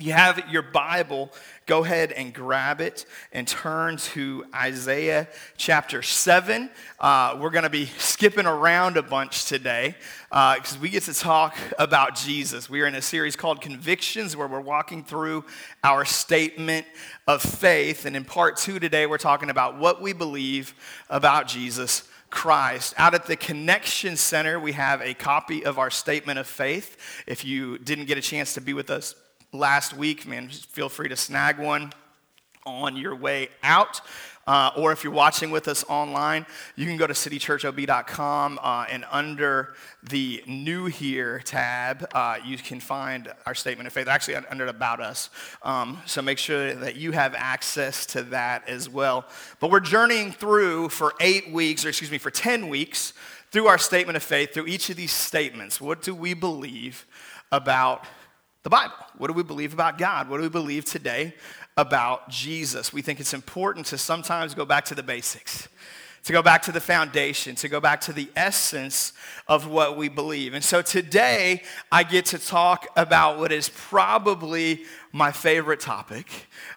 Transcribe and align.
you 0.00 0.12
have 0.12 0.42
your 0.50 0.62
Bible, 0.62 1.30
go 1.66 1.84
ahead 1.84 2.12
and 2.12 2.32
grab 2.32 2.80
it 2.80 3.06
and 3.32 3.46
turn 3.46 3.96
to 3.96 4.44
Isaiah 4.54 5.28
chapter 5.56 6.02
7. 6.02 6.70
Uh, 7.00 7.36
we're 7.40 7.50
going 7.50 7.64
to 7.64 7.70
be 7.70 7.86
skipping 7.98 8.46
around 8.46 8.96
a 8.96 9.02
bunch 9.02 9.46
today 9.46 9.94
because 10.30 10.76
uh, 10.76 10.80
we 10.80 10.88
get 10.88 11.04
to 11.04 11.14
talk 11.14 11.56
about 11.78 12.14
Jesus. 12.14 12.70
We 12.70 12.80
are 12.82 12.86
in 12.86 12.94
a 12.94 13.02
series 13.02 13.36
called 13.36 13.60
Convictions 13.60 14.36
where 14.36 14.48
we're 14.48 14.60
walking 14.60 15.04
through 15.04 15.44
our 15.82 16.04
statement 16.04 16.86
of 17.26 17.42
faith. 17.42 18.04
And 18.04 18.16
in 18.16 18.24
part 18.24 18.56
two 18.56 18.78
today, 18.78 19.06
we're 19.06 19.18
talking 19.18 19.50
about 19.50 19.78
what 19.78 20.00
we 20.00 20.12
believe 20.12 20.74
about 21.10 21.48
Jesus 21.48 22.08
Christ. 22.30 22.94
Out 22.98 23.14
at 23.14 23.26
the 23.26 23.36
Connection 23.36 24.16
Center, 24.16 24.60
we 24.60 24.72
have 24.72 25.00
a 25.00 25.14
copy 25.14 25.64
of 25.64 25.78
our 25.78 25.90
statement 25.90 26.38
of 26.38 26.46
faith. 26.46 27.24
If 27.26 27.44
you 27.44 27.78
didn't 27.78 28.04
get 28.04 28.18
a 28.18 28.22
chance 28.22 28.54
to 28.54 28.60
be 28.60 28.74
with 28.74 28.90
us, 28.90 29.14
last 29.52 29.96
week, 29.96 30.26
man, 30.26 30.48
feel 30.48 30.88
free 30.88 31.08
to 31.08 31.16
snag 31.16 31.58
one 31.58 31.92
on 32.66 32.96
your 32.96 33.16
way 33.16 33.48
out. 33.62 34.00
Uh, 34.46 34.70
or 34.78 34.92
if 34.92 35.04
you're 35.04 35.12
watching 35.12 35.50
with 35.50 35.68
us 35.68 35.84
online, 35.90 36.46
you 36.74 36.86
can 36.86 36.96
go 36.96 37.06
to 37.06 37.12
citychurchob.com 37.12 38.58
uh, 38.62 38.86
and 38.90 39.04
under 39.10 39.74
the 40.02 40.42
New 40.46 40.86
Here 40.86 41.40
tab, 41.44 42.08
uh, 42.14 42.38
you 42.42 42.56
can 42.56 42.80
find 42.80 43.30
our 43.44 43.54
statement 43.54 43.86
of 43.86 43.92
faith, 43.92 44.08
actually 44.08 44.36
under 44.36 44.64
About 44.66 45.00
Us. 45.00 45.28
Um, 45.62 46.00
so 46.06 46.22
make 46.22 46.38
sure 46.38 46.74
that 46.74 46.96
you 46.96 47.12
have 47.12 47.34
access 47.34 48.06
to 48.06 48.22
that 48.22 48.66
as 48.66 48.88
well. 48.88 49.26
But 49.60 49.70
we're 49.70 49.80
journeying 49.80 50.32
through 50.32 50.88
for 50.88 51.12
eight 51.20 51.52
weeks, 51.52 51.84
or 51.84 51.90
excuse 51.90 52.10
me, 52.10 52.16
for 52.16 52.30
10 52.30 52.70
weeks, 52.70 53.12
through 53.50 53.66
our 53.66 53.78
statement 53.78 54.16
of 54.16 54.22
faith, 54.22 54.54
through 54.54 54.66
each 54.66 54.88
of 54.88 54.96
these 54.96 55.12
statements. 55.12 55.78
What 55.78 56.00
do 56.00 56.14
we 56.14 56.32
believe 56.32 57.04
about 57.52 58.06
the 58.68 58.76
Bible. 58.76 58.96
What 59.16 59.28
do 59.28 59.32
we 59.32 59.42
believe 59.42 59.72
about 59.72 59.96
God? 59.96 60.28
What 60.28 60.36
do 60.36 60.42
we 60.42 60.50
believe 60.50 60.84
today 60.84 61.34
about 61.78 62.28
Jesus? 62.28 62.92
We 62.92 63.00
think 63.00 63.18
it's 63.18 63.32
important 63.32 63.86
to 63.86 63.96
sometimes 63.96 64.52
go 64.52 64.66
back 64.66 64.84
to 64.86 64.94
the 64.94 65.02
basics, 65.02 65.68
to 66.24 66.32
go 66.32 66.42
back 66.42 66.62
to 66.62 66.72
the 66.72 66.80
foundation, 66.80 67.54
to 67.56 67.68
go 67.68 67.80
back 67.80 68.00
to 68.02 68.12
the 68.12 68.28
essence 68.36 69.12
of 69.46 69.66
what 69.66 69.96
we 69.96 70.08
believe. 70.08 70.54
And 70.54 70.64
so 70.64 70.82
today, 70.82 71.62
I 71.90 72.02
get 72.02 72.26
to 72.26 72.38
talk 72.38 72.86
about 72.96 73.38
what 73.38 73.52
is 73.52 73.68
probably 73.68 74.84
my 75.12 75.32
favorite 75.32 75.80
topic, 75.80 76.26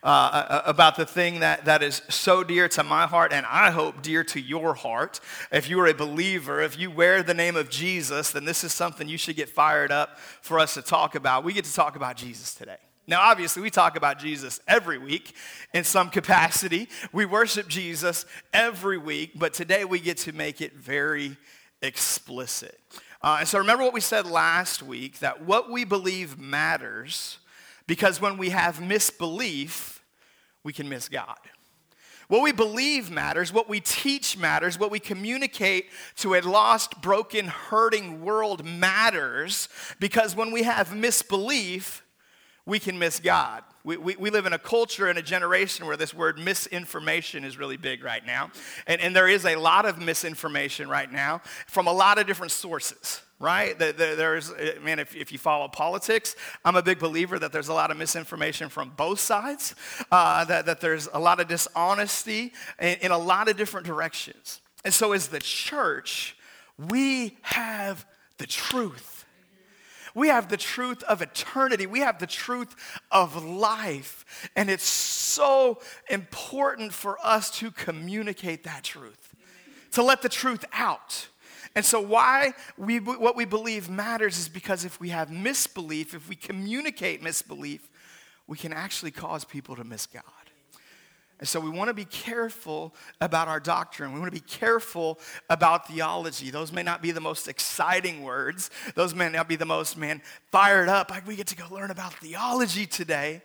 uh, 0.03 0.07
uh, 0.07 0.09
uh, 0.09 0.61
about 0.65 0.95
the 0.95 1.05
thing 1.05 1.41
that, 1.41 1.65
that 1.65 1.83
is 1.83 2.01
so 2.09 2.43
dear 2.43 2.67
to 2.69 2.83
my 2.83 3.05
heart 3.05 3.33
and 3.33 3.45
I 3.45 3.71
hope 3.71 4.01
dear 4.01 4.23
to 4.25 4.39
your 4.39 4.73
heart. 4.73 5.19
If 5.51 5.69
you 5.69 5.79
are 5.81 5.87
a 5.87 5.93
believer, 5.93 6.61
if 6.61 6.79
you 6.79 6.89
wear 6.89 7.23
the 7.23 7.33
name 7.33 7.55
of 7.55 7.69
Jesus, 7.69 8.31
then 8.31 8.45
this 8.45 8.63
is 8.63 8.71
something 8.73 9.07
you 9.07 9.17
should 9.17 9.35
get 9.35 9.49
fired 9.49 9.91
up 9.91 10.17
for 10.41 10.59
us 10.59 10.75
to 10.75 10.81
talk 10.81 11.15
about. 11.15 11.43
We 11.43 11.53
get 11.53 11.65
to 11.65 11.73
talk 11.73 11.95
about 11.95 12.15
Jesus 12.15 12.53
today. 12.53 12.77
Now, 13.11 13.19
obviously, 13.23 13.61
we 13.61 13.69
talk 13.69 13.97
about 13.97 14.19
Jesus 14.19 14.61
every 14.69 14.97
week 14.97 15.35
in 15.73 15.83
some 15.83 16.09
capacity. 16.09 16.87
We 17.11 17.25
worship 17.25 17.67
Jesus 17.67 18.25
every 18.53 18.97
week, 18.97 19.31
but 19.35 19.53
today 19.53 19.83
we 19.83 19.99
get 19.99 20.15
to 20.19 20.31
make 20.31 20.61
it 20.61 20.75
very 20.75 21.35
explicit. 21.81 22.79
Uh, 23.21 23.37
and 23.41 23.49
so 23.49 23.59
remember 23.59 23.83
what 23.83 23.91
we 23.91 23.99
said 23.99 24.25
last 24.25 24.81
week 24.81 25.19
that 25.19 25.43
what 25.43 25.69
we 25.69 25.83
believe 25.83 26.39
matters 26.39 27.39
because 27.85 28.21
when 28.21 28.37
we 28.37 28.51
have 28.51 28.79
misbelief, 28.79 30.01
we 30.63 30.71
can 30.71 30.87
miss 30.87 31.09
God. 31.09 31.39
What 32.29 32.43
we 32.43 32.53
believe 32.53 33.11
matters, 33.11 33.51
what 33.51 33.67
we 33.67 33.81
teach 33.81 34.37
matters, 34.37 34.79
what 34.79 34.89
we 34.89 35.01
communicate 35.01 35.87
to 36.19 36.35
a 36.35 36.39
lost, 36.39 37.01
broken, 37.01 37.47
hurting 37.47 38.23
world 38.23 38.63
matters 38.63 39.67
because 39.99 40.33
when 40.33 40.51
we 40.51 40.63
have 40.63 40.95
misbelief, 40.95 42.00
we 42.71 42.79
can 42.79 42.97
miss 42.97 43.19
God. 43.19 43.63
We, 43.83 43.97
we, 43.97 44.15
we, 44.15 44.29
live 44.29 44.45
in 44.45 44.53
a 44.53 44.57
culture 44.57 45.07
and 45.07 45.19
a 45.19 45.21
generation 45.21 45.85
where 45.85 45.97
this 45.97 46.13
word 46.13 46.39
misinformation 46.39 47.43
is 47.43 47.57
really 47.57 47.75
big 47.75 48.01
right 48.01 48.25
now. 48.25 48.49
And, 48.87 49.01
and 49.01 49.13
there 49.13 49.27
is 49.27 49.45
a 49.45 49.57
lot 49.57 49.85
of 49.85 49.99
misinformation 49.99 50.87
right 50.87 51.11
now 51.11 51.41
from 51.67 51.87
a 51.87 51.91
lot 51.91 52.17
of 52.17 52.27
different 52.27 52.53
sources, 52.53 53.23
right? 53.39 53.77
There's, 53.77 54.51
uh, 54.51 54.75
man, 54.81 54.99
if, 54.99 55.13
if 55.17 55.33
you 55.33 55.37
follow 55.37 55.67
politics, 55.67 56.37
I'm 56.63 56.77
a 56.77 56.81
big 56.81 56.97
believer 56.97 57.37
that 57.39 57.51
there's 57.51 57.67
a 57.67 57.73
lot 57.73 57.91
of 57.91 57.97
misinformation 57.97 58.69
from 58.69 58.93
both 58.95 59.19
sides, 59.19 59.75
uh, 60.09 60.45
that, 60.45 60.65
that 60.65 60.79
there's 60.79 61.09
a 61.11 61.19
lot 61.19 61.41
of 61.41 61.49
dishonesty 61.49 62.53
in, 62.79 62.97
in 63.01 63.11
a 63.11 63.17
lot 63.17 63.49
of 63.49 63.57
different 63.57 63.85
directions. 63.85 64.61
And 64.85 64.93
so, 64.93 65.11
as 65.11 65.27
the 65.27 65.39
church, 65.39 66.37
we 66.77 67.37
have 67.41 68.05
the 68.37 68.47
truth. 68.47 69.20
We 70.13 70.27
have 70.27 70.49
the 70.49 70.57
truth 70.57 71.03
of 71.03 71.21
eternity. 71.21 71.85
We 71.85 71.99
have 71.99 72.19
the 72.19 72.27
truth 72.27 72.75
of 73.11 73.43
life. 73.43 74.49
And 74.55 74.69
it's 74.69 74.87
so 74.87 75.79
important 76.09 76.93
for 76.93 77.17
us 77.23 77.49
to 77.59 77.71
communicate 77.71 78.63
that 78.63 78.83
truth, 78.83 79.33
to 79.93 80.03
let 80.03 80.21
the 80.21 80.29
truth 80.29 80.65
out. 80.73 81.27
And 81.73 81.85
so, 81.85 82.01
why 82.01 82.53
we, 82.77 82.99
what 82.99 83.35
we 83.35 83.45
believe 83.45 83.89
matters 83.89 84.37
is 84.37 84.49
because 84.49 84.83
if 84.83 84.99
we 84.99 85.09
have 85.09 85.31
misbelief, 85.31 86.13
if 86.13 86.27
we 86.27 86.35
communicate 86.35 87.23
misbelief, 87.23 87.89
we 88.45 88.57
can 88.57 88.73
actually 88.73 89.11
cause 89.11 89.45
people 89.45 89.77
to 89.77 89.85
miss 89.85 90.05
God. 90.05 90.23
And 91.41 91.49
so 91.49 91.59
we 91.59 91.71
want 91.71 91.87
to 91.87 91.93
be 91.95 92.05
careful 92.05 92.93
about 93.19 93.47
our 93.47 93.59
doctrine. 93.59 94.13
We 94.13 94.19
want 94.19 94.31
to 94.31 94.39
be 94.39 94.47
careful 94.47 95.19
about 95.49 95.87
theology. 95.87 96.51
Those 96.51 96.71
may 96.71 96.83
not 96.83 97.01
be 97.01 97.09
the 97.09 97.19
most 97.19 97.47
exciting 97.47 98.21
words. 98.21 98.69
Those 98.93 99.15
may 99.15 99.27
not 99.27 99.49
be 99.49 99.55
the 99.55 99.65
most, 99.65 99.97
man, 99.97 100.21
fired 100.51 100.87
up. 100.87 101.09
Like 101.09 101.27
we 101.27 101.35
get 101.35 101.47
to 101.47 101.55
go 101.55 101.65
learn 101.71 101.89
about 101.89 102.13
theology 102.13 102.85
today. 102.85 103.41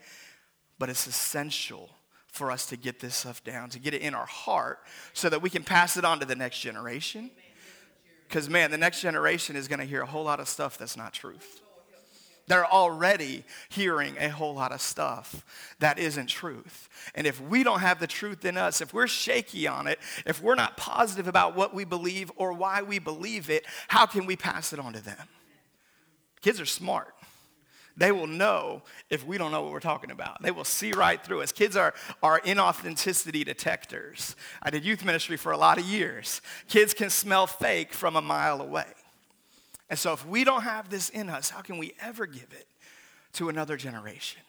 But 0.79 0.91
it's 0.91 1.07
essential 1.07 1.89
for 2.27 2.51
us 2.51 2.67
to 2.67 2.77
get 2.77 3.01
this 3.01 3.17
stuff 3.17 3.43
down, 3.43 3.71
to 3.71 3.79
get 3.79 3.95
it 3.95 4.03
in 4.03 4.15
our 4.15 4.27
heart 4.27 4.81
so 5.15 5.31
that 5.31 5.41
we 5.41 5.49
can 5.49 5.65
pass 5.65 5.97
it 5.97 6.05
on 6.05 6.21
to 6.21 6.27
the 6.27 6.37
next 6.37 6.61
generation. 6.61 7.31
Because, 8.29 8.51
man, 8.51 8.71
the 8.71 8.77
next 8.77 9.01
generation 9.01 9.57
is 9.57 9.69
going 9.69 9.79
to 9.79 9.87
hear 9.87 10.03
a 10.03 10.07
whole 10.07 10.25
lot 10.25 10.39
of 10.39 10.49
stuff 10.49 10.77
that's 10.77 10.99
not 10.99 11.15
truth. 11.15 11.63
They're 12.47 12.67
already 12.67 13.45
hearing 13.69 14.17
a 14.19 14.29
whole 14.29 14.55
lot 14.55 14.73
of 14.73 14.81
stuff 14.81 15.45
that 15.81 15.99
isn't 15.99 16.29
truth. 16.29 16.89
And 17.15 17.27
if 17.27 17.41
we 17.41 17.65
don't 17.65 17.81
have 17.81 17.99
the 17.99 18.07
truth 18.07 18.45
in 18.45 18.57
us, 18.57 18.81
if 18.81 18.95
we're 18.95 19.09
shaky 19.09 19.67
on 19.67 19.87
it, 19.87 19.99
if 20.25 20.41
we're 20.41 20.55
not 20.55 20.77
positive 20.77 21.27
about 21.27 21.57
what 21.57 21.75
we 21.75 21.85
believe 21.85 22.31
or 22.37 22.53
why 22.53 22.83
we 22.83 22.99
believe 22.99 23.51
it, 23.51 23.67
how 23.89 24.07
can 24.07 24.27
we 24.27 24.37
pass 24.37 24.73
it 24.73 24.79
on 24.79 24.93
to 24.93 25.01
them? 25.03 25.29
Kids 26.41 26.61
are 26.61 26.67
smart. 26.67 27.15
They 27.97 28.13
will 28.13 28.27
know 28.27 28.83
if 29.09 29.27
we 29.27 29.39
don't 29.39 29.51
know 29.51 29.63
what 29.63 29.73
we're 29.73 29.81
talking 29.81 30.11
about. 30.11 30.43
They 30.43 30.51
will 30.51 30.65
see 30.65 30.93
right 30.93 31.23
through 31.23 31.41
us. 31.41 31.51
Kids 31.51 31.77
are, 31.77 31.95
are 32.23 32.41
inauthenticity 32.41 33.45
detectors. 33.45 34.37
I 34.63 34.71
did 34.71 34.85
youth 34.85 35.05
ministry 35.05 35.39
for 35.39 35.53
a 35.53 35.57
lot 35.57 35.79
of 35.79 35.87
years. 35.87 36.43
Kids 36.69 36.93
can 36.93 37.09
smell 37.09 37.47
fake 37.47 37.95
from 37.95 38.15
a 38.15 38.23
mile 38.23 38.61
away. 38.61 38.85
And 39.89 39.99
so, 39.99 40.13
if 40.13 40.27
we 40.27 40.45
don't 40.45 40.63
have 40.63 40.91
this 40.91 41.09
in 41.11 41.29
us, 41.31 41.51
how 41.51 41.61
can 41.61 41.79
we 41.79 41.95
ever 42.01 42.27
give 42.27 42.49
it 42.53 42.67
to 43.35 43.49
another 43.49 43.77
generation? 43.77 44.43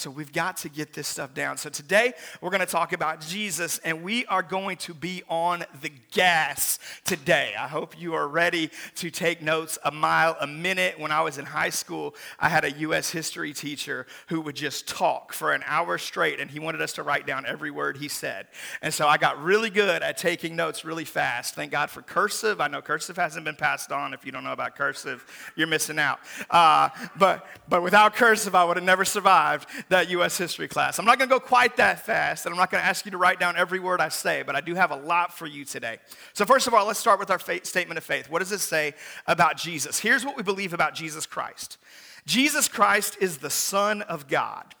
So 0.00 0.10
we've 0.10 0.32
got 0.32 0.56
to 0.58 0.70
get 0.70 0.94
this 0.94 1.06
stuff 1.06 1.34
down. 1.34 1.58
So 1.58 1.68
today 1.68 2.14
we're 2.40 2.48
going 2.48 2.60
to 2.60 2.66
talk 2.66 2.94
about 2.94 3.20
Jesus 3.20 3.76
and 3.84 4.02
we 4.02 4.24
are 4.26 4.42
going 4.42 4.78
to 4.78 4.94
be 4.94 5.22
on 5.28 5.62
the 5.82 5.90
gas 6.10 6.78
today. 7.04 7.52
I 7.58 7.68
hope 7.68 8.00
you 8.00 8.14
are 8.14 8.26
ready 8.26 8.70
to 8.94 9.10
take 9.10 9.42
notes 9.42 9.78
a 9.84 9.90
mile 9.90 10.38
a 10.40 10.46
minute. 10.46 10.98
When 10.98 11.12
I 11.12 11.20
was 11.20 11.36
in 11.36 11.44
high 11.44 11.68
school, 11.68 12.14
I 12.38 12.48
had 12.48 12.64
a 12.64 12.70
US 12.70 13.10
history 13.10 13.52
teacher 13.52 14.06
who 14.28 14.40
would 14.40 14.56
just 14.56 14.88
talk 14.88 15.34
for 15.34 15.52
an 15.52 15.62
hour 15.66 15.98
straight 15.98 16.40
and 16.40 16.50
he 16.50 16.60
wanted 16.60 16.80
us 16.80 16.94
to 16.94 17.02
write 17.02 17.26
down 17.26 17.44
every 17.44 17.70
word 17.70 17.98
he 17.98 18.08
said. 18.08 18.46
And 18.80 18.94
so 18.94 19.06
I 19.06 19.18
got 19.18 19.42
really 19.42 19.68
good 19.68 20.02
at 20.02 20.16
taking 20.16 20.56
notes 20.56 20.82
really 20.82 21.04
fast. 21.04 21.54
Thank 21.54 21.72
God 21.72 21.90
for 21.90 22.00
cursive. 22.00 22.58
I 22.58 22.68
know 22.68 22.80
cursive 22.80 23.18
hasn't 23.18 23.44
been 23.44 23.54
passed 23.54 23.92
on. 23.92 24.14
If 24.14 24.24
you 24.24 24.32
don't 24.32 24.44
know 24.44 24.52
about 24.52 24.76
cursive, 24.76 25.26
you're 25.56 25.66
missing 25.66 25.98
out. 25.98 26.20
Uh, 26.48 26.88
but, 27.18 27.46
but 27.68 27.82
without 27.82 28.14
cursive, 28.14 28.54
I 28.54 28.64
would 28.64 28.78
have 28.78 28.84
never 28.84 29.04
survived 29.04 29.68
that 29.90 30.08
U.S. 30.10 30.38
history 30.38 30.68
class. 30.68 30.98
I'm 30.98 31.04
not 31.04 31.18
going 31.18 31.28
to 31.28 31.34
go 31.34 31.40
quite 31.40 31.76
that 31.76 32.06
fast, 32.06 32.46
and 32.46 32.52
I'm 32.52 32.58
not 32.58 32.70
going 32.70 32.80
to 32.80 32.86
ask 32.86 33.04
you 33.04 33.10
to 33.10 33.18
write 33.18 33.38
down 33.38 33.56
every 33.56 33.80
word 33.80 34.00
I 34.00 34.08
say, 34.08 34.42
but 34.42 34.56
I 34.56 34.60
do 34.60 34.74
have 34.76 34.92
a 34.92 34.96
lot 34.96 35.36
for 35.36 35.46
you 35.46 35.64
today. 35.64 35.98
So, 36.32 36.44
first 36.44 36.66
of 36.66 36.74
all, 36.74 36.86
let's 36.86 36.98
start 36.98 37.18
with 37.18 37.30
our 37.30 37.40
faith, 37.40 37.66
statement 37.66 37.98
of 37.98 38.04
faith. 38.04 38.30
What 38.30 38.38
does 38.38 38.52
it 38.52 38.60
say 38.60 38.94
about 39.26 39.56
Jesus? 39.56 39.98
Here's 39.98 40.24
what 40.24 40.36
we 40.36 40.42
believe 40.42 40.72
about 40.72 40.94
Jesus 40.94 41.26
Christ 41.26 41.76
Jesus 42.24 42.68
Christ 42.68 43.18
is 43.20 43.38
the 43.38 43.50
Son 43.50 44.02
of 44.02 44.28
God. 44.28 44.74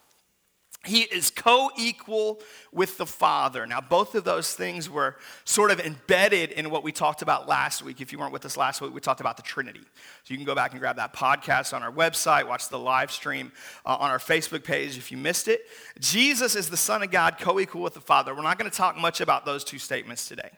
He 0.86 1.02
is 1.02 1.30
co 1.30 1.70
equal 1.76 2.40
with 2.72 2.96
the 2.96 3.04
Father. 3.04 3.66
Now, 3.66 3.82
both 3.82 4.14
of 4.14 4.24
those 4.24 4.54
things 4.54 4.88
were 4.88 5.16
sort 5.44 5.70
of 5.70 5.78
embedded 5.78 6.52
in 6.52 6.70
what 6.70 6.82
we 6.82 6.90
talked 6.90 7.20
about 7.20 7.46
last 7.46 7.82
week. 7.82 8.00
If 8.00 8.12
you 8.12 8.18
weren't 8.18 8.32
with 8.32 8.46
us 8.46 8.56
last 8.56 8.80
week, 8.80 8.94
we 8.94 9.00
talked 9.00 9.20
about 9.20 9.36
the 9.36 9.42
Trinity. 9.42 9.82
So 10.24 10.32
you 10.32 10.36
can 10.36 10.46
go 10.46 10.54
back 10.54 10.70
and 10.70 10.80
grab 10.80 10.96
that 10.96 11.12
podcast 11.12 11.74
on 11.74 11.82
our 11.82 11.92
website, 11.92 12.48
watch 12.48 12.70
the 12.70 12.78
live 12.78 13.10
stream 13.10 13.52
uh, 13.84 13.96
on 13.96 14.10
our 14.10 14.18
Facebook 14.18 14.64
page 14.64 14.96
if 14.96 15.12
you 15.12 15.18
missed 15.18 15.48
it. 15.48 15.66
Jesus 15.98 16.56
is 16.56 16.70
the 16.70 16.78
Son 16.78 17.02
of 17.02 17.10
God, 17.10 17.36
co 17.38 17.60
equal 17.60 17.82
with 17.82 17.92
the 17.92 18.00
Father. 18.00 18.34
We're 18.34 18.42
not 18.42 18.58
going 18.58 18.70
to 18.70 18.76
talk 18.76 18.96
much 18.96 19.20
about 19.20 19.44
those 19.44 19.64
two 19.64 19.78
statements 19.78 20.28
today. 20.28 20.50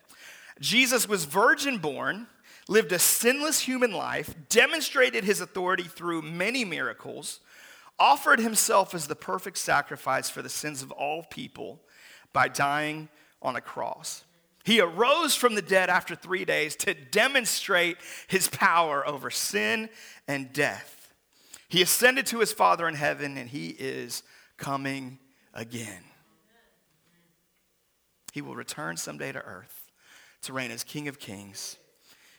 Jesus 0.60 1.08
was 1.08 1.24
virgin 1.24 1.78
born, 1.78 2.28
lived 2.68 2.92
a 2.92 2.98
sinless 3.00 3.58
human 3.58 3.90
life, 3.90 4.32
demonstrated 4.48 5.24
his 5.24 5.40
authority 5.40 5.82
through 5.82 6.22
many 6.22 6.64
miracles 6.64 7.40
offered 8.02 8.40
himself 8.40 8.96
as 8.96 9.06
the 9.06 9.14
perfect 9.14 9.56
sacrifice 9.56 10.28
for 10.28 10.42
the 10.42 10.48
sins 10.48 10.82
of 10.82 10.90
all 10.90 11.22
people 11.22 11.80
by 12.32 12.48
dying 12.48 13.08
on 13.40 13.54
a 13.54 13.60
cross. 13.60 14.24
He 14.64 14.80
arose 14.80 15.36
from 15.36 15.54
the 15.54 15.62
dead 15.62 15.88
after 15.88 16.16
three 16.16 16.44
days 16.44 16.74
to 16.76 16.94
demonstrate 16.94 17.98
his 18.26 18.48
power 18.48 19.06
over 19.06 19.30
sin 19.30 19.88
and 20.26 20.52
death. 20.52 21.14
He 21.68 21.80
ascended 21.80 22.26
to 22.26 22.40
his 22.40 22.52
Father 22.52 22.88
in 22.88 22.96
heaven, 22.96 23.36
and 23.36 23.48
he 23.48 23.68
is 23.68 24.24
coming 24.56 25.20
again. 25.54 26.02
He 28.32 28.42
will 28.42 28.56
return 28.56 28.96
someday 28.96 29.30
to 29.30 29.40
earth 29.40 29.92
to 30.42 30.52
reign 30.52 30.72
as 30.72 30.82
King 30.82 31.06
of 31.06 31.20
kings 31.20 31.76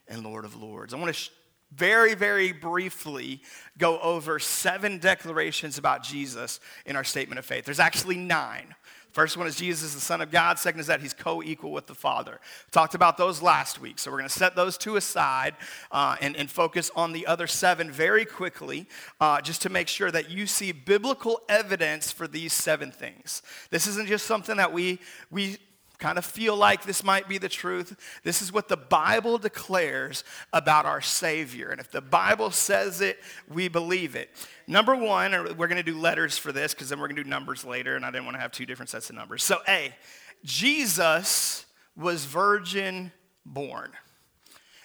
and 0.09 0.25
Lord 0.25 0.43
of 0.43 0.61
lords. 0.61 0.93
I 0.93 0.97
want 0.97 1.07
to 1.07 1.13
sh- 1.13 1.29
very, 1.75 2.13
very 2.13 2.51
briefly 2.51 3.41
go 3.77 3.99
over 3.99 4.39
seven 4.39 4.99
declarations 4.99 5.77
about 5.77 6.03
Jesus 6.03 6.59
in 6.85 6.95
our 6.95 7.03
statement 7.03 7.39
of 7.39 7.45
faith. 7.45 7.65
There's 7.65 7.79
actually 7.79 8.17
nine. 8.17 8.75
First 9.13 9.37
one 9.37 9.45
is 9.45 9.55
Jesus 9.55 9.83
is 9.89 9.93
the 9.93 10.01
Son 10.01 10.21
of 10.21 10.31
God. 10.31 10.57
Second 10.57 10.79
is 10.79 10.87
that 10.87 10.99
he's 10.99 11.13
co 11.13 11.43
equal 11.43 11.71
with 11.71 11.85
the 11.85 11.93
Father. 11.93 12.39
Talked 12.71 12.95
about 12.95 13.15
those 13.15 13.43
last 13.43 13.79
week. 13.79 13.99
So 13.99 14.09
we're 14.09 14.17
going 14.17 14.29
to 14.29 14.35
set 14.35 14.55
those 14.55 14.75
two 14.75 14.95
aside 14.95 15.53
uh, 15.91 16.15
and, 16.19 16.35
and, 16.35 16.49
focus 16.49 16.89
on 16.95 17.11
the 17.13 17.27
other 17.27 17.45
seven 17.45 17.91
very 17.91 18.25
quickly, 18.25 18.87
uh, 19.21 19.39
just 19.39 19.61
to 19.63 19.69
make 19.69 19.87
sure 19.87 20.09
that 20.09 20.31
you 20.31 20.47
see 20.47 20.71
biblical 20.71 21.41
evidence 21.47 22.11
for 22.11 22.27
these 22.27 22.53
seven 22.53 22.91
things. 22.91 23.43
This 23.69 23.85
isn't 23.85 24.07
just 24.07 24.25
something 24.25 24.57
that 24.57 24.73
we, 24.73 24.99
we 25.29 25.57
kind 26.03 26.17
of 26.17 26.25
feel 26.25 26.57
like 26.57 26.83
this 26.83 27.01
might 27.01 27.29
be 27.29 27.37
the 27.37 27.47
truth. 27.47 27.95
This 28.23 28.41
is 28.41 28.51
what 28.51 28.67
the 28.67 28.75
Bible 28.75 29.37
declares 29.37 30.25
about 30.51 30.85
our 30.85 30.99
Savior. 30.99 31.69
And 31.69 31.79
if 31.79 31.91
the 31.91 32.01
Bible 32.01 32.51
says 32.51 32.99
it, 32.99 33.19
we 33.47 33.69
believe 33.69 34.17
it. 34.17 34.29
Number 34.67 34.97
one, 34.97 35.31
we're 35.31 35.67
going 35.67 35.77
to 35.77 35.81
do 35.81 35.97
letters 35.97 36.37
for 36.37 36.51
this 36.51 36.73
because 36.73 36.89
then 36.89 36.99
we're 36.99 37.07
going 37.07 37.15
to 37.15 37.23
do 37.23 37.29
numbers 37.29 37.63
later, 37.63 37.95
and 37.95 38.05
I 38.05 38.11
didn't 38.11 38.25
want 38.25 38.35
to 38.35 38.41
have 38.41 38.51
two 38.51 38.65
different 38.65 38.89
sets 38.89 39.09
of 39.09 39.15
numbers. 39.15 39.43
So, 39.45 39.59
A, 39.69 39.95
Jesus 40.43 41.65
was 41.95 42.25
virgin 42.25 43.13
born. 43.45 43.93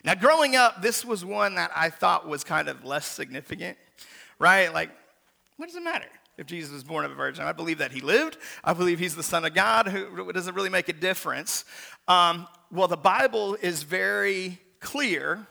Now, 0.04 0.14
growing 0.14 0.54
up, 0.54 0.82
this 0.82 1.04
was 1.04 1.24
one 1.24 1.56
that 1.56 1.72
I 1.74 1.90
thought 1.90 2.28
was 2.28 2.44
kind 2.44 2.68
of 2.68 2.84
less 2.84 3.06
significant, 3.06 3.76
right? 4.38 4.72
Like, 4.72 4.90
what 5.56 5.66
does 5.66 5.74
it 5.74 5.82
matter? 5.82 6.06
If 6.38 6.46
Jesus 6.46 6.72
was 6.72 6.84
born 6.84 7.04
of 7.04 7.10
a 7.10 7.14
virgin. 7.14 7.44
I 7.44 7.52
believe 7.52 7.78
that 7.78 7.92
he 7.92 8.00
lived. 8.00 8.38
I 8.64 8.72
believe 8.72 8.98
he's 8.98 9.16
the 9.16 9.22
Son 9.22 9.44
of 9.44 9.54
God. 9.54 9.88
Who 9.88 10.32
doesn't 10.32 10.54
really 10.54 10.70
make 10.70 10.88
a 10.88 10.92
difference. 10.92 11.64
Um, 12.06 12.46
well, 12.70 12.88
the 12.88 12.96
Bible 12.96 13.56
is 13.60 13.82
very 13.82 14.58
clear 14.80 15.46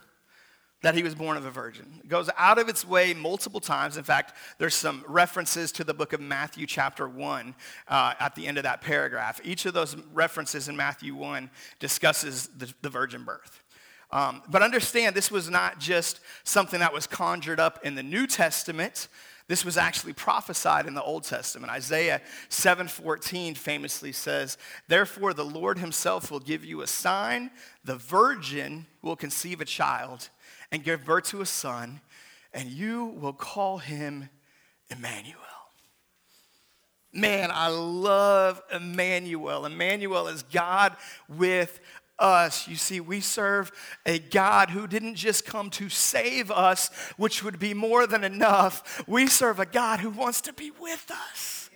that 0.83 0.95
he 0.95 1.03
was 1.03 1.15
born 1.15 1.37
of 1.37 1.45
a 1.45 1.51
virgin. 1.51 1.85
It 2.03 2.07
goes 2.07 2.29
out 2.37 2.59
of 2.59 2.69
its 2.69 2.87
way 2.87 3.13
multiple 3.13 3.59
times. 3.59 3.97
In 3.97 4.03
fact, 4.03 4.33
there's 4.59 4.75
some 4.75 5.03
references 5.07 5.71
to 5.73 5.83
the 5.83 5.93
book 5.93 6.13
of 6.13 6.21
Matthew, 6.21 6.67
chapter 6.67 7.09
1, 7.09 7.55
uh, 7.87 8.13
at 8.19 8.35
the 8.35 8.45
end 8.45 8.57
of 8.57 8.63
that 8.63 8.81
paragraph. 8.81 9.41
Each 9.43 9.65
of 9.65 9.73
those 9.73 9.97
references 10.13 10.69
in 10.69 10.77
Matthew 10.77 11.15
1 11.15 11.49
discusses 11.79 12.47
the, 12.55 12.71
the 12.83 12.89
virgin 12.89 13.23
birth. 13.23 13.63
Um, 14.11 14.43
but 14.49 14.61
understand, 14.61 15.15
this 15.15 15.31
was 15.31 15.49
not 15.49 15.79
just 15.79 16.21
something 16.43 16.79
that 16.79 16.93
was 16.93 17.07
conjured 17.07 17.59
up 17.59 17.79
in 17.83 17.95
the 17.95 18.03
New 18.03 18.27
Testament. 18.27 19.07
This 19.47 19.63
was 19.63 19.77
actually 19.77 20.13
prophesied 20.13 20.87
in 20.87 20.93
the 20.93 21.03
Old 21.03 21.23
Testament. 21.23 21.71
Isaiah 21.71 22.21
7:14 22.49 23.55
famously 23.55 24.11
says, 24.11 24.57
"Therefore 24.87 25.33
the 25.33 25.45
Lord 25.45 25.79
himself 25.79 26.29
will 26.29 26.41
give 26.41 26.65
you 26.65 26.81
a 26.81 26.87
sign: 26.87 27.51
the 27.83 27.95
virgin 27.95 28.87
will 29.01 29.15
conceive 29.15 29.61
a 29.61 29.65
child 29.65 30.29
and 30.71 30.83
give 30.83 31.05
birth 31.05 31.29
to 31.29 31.41
a 31.41 31.45
son, 31.45 32.01
and 32.53 32.69
you 32.69 33.05
will 33.05 33.33
call 33.33 33.77
him 33.77 34.29
Emmanuel." 34.89 35.43
Man, 37.13 37.49
I 37.49 37.67
love 37.67 38.61
Emmanuel. 38.69 39.65
Emmanuel 39.65 40.27
is 40.27 40.43
God 40.43 40.97
with 41.29 41.79
us. 42.19 42.67
You 42.67 42.75
see, 42.75 42.99
we 42.99 43.19
serve 43.21 43.71
a 44.05 44.19
God 44.19 44.69
who 44.69 44.87
didn't 44.87 45.15
just 45.15 45.45
come 45.45 45.69
to 45.71 45.89
save 45.89 46.51
us, 46.51 46.89
which 47.17 47.43
would 47.43 47.59
be 47.59 47.73
more 47.73 48.07
than 48.07 48.23
enough. 48.23 49.03
We 49.07 49.27
serve 49.27 49.59
a 49.59 49.65
God 49.65 49.99
who 49.99 50.09
wants 50.09 50.41
to 50.41 50.53
be 50.53 50.71
with 50.71 51.11
us. 51.11 51.69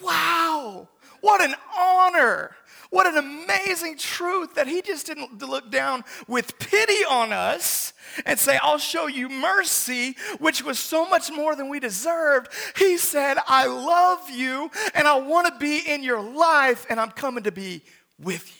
Wow, 0.00 0.88
what 1.20 1.42
an 1.42 1.54
honor. 1.76 2.56
What 2.90 3.06
an 3.06 3.16
amazing 3.16 3.98
truth 3.98 4.56
that 4.56 4.66
he 4.66 4.82
just 4.82 5.06
didn't 5.06 5.40
look 5.40 5.70
down 5.70 6.02
with 6.26 6.58
pity 6.58 7.04
on 7.08 7.32
us 7.32 7.92
and 8.26 8.36
say, 8.36 8.58
I'll 8.60 8.78
show 8.78 9.06
you 9.06 9.28
mercy, 9.28 10.16
which 10.40 10.64
was 10.64 10.76
so 10.80 11.08
much 11.08 11.30
more 11.30 11.54
than 11.54 11.68
we 11.68 11.78
deserved. 11.78 12.52
He 12.76 12.96
said, 12.96 13.36
I 13.46 13.66
love 13.66 14.28
you 14.28 14.72
and 14.92 15.06
I 15.06 15.18
want 15.20 15.46
to 15.46 15.58
be 15.60 15.78
in 15.78 16.02
your 16.02 16.20
life 16.20 16.84
and 16.90 16.98
I'm 16.98 17.12
coming 17.12 17.44
to 17.44 17.52
be 17.52 17.82
with 18.18 18.59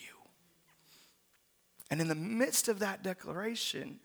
And 1.91 1.99
in 1.99 2.07
the 2.07 2.15
midst 2.15 2.69
of 2.69 2.79
that 2.79 3.03
declaration, 3.03 3.99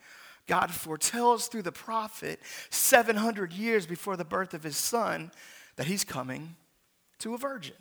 God 0.46 0.72
foretells 0.72 1.46
through 1.46 1.62
the 1.62 1.72
prophet 1.72 2.40
700 2.70 3.52
years 3.52 3.86
before 3.86 4.16
the 4.16 4.24
birth 4.24 4.52
of 4.54 4.64
his 4.64 4.76
son 4.76 5.30
that 5.76 5.86
he's 5.86 6.04
coming 6.04 6.56
to 7.20 7.34
a 7.34 7.38
virgin. 7.38 7.76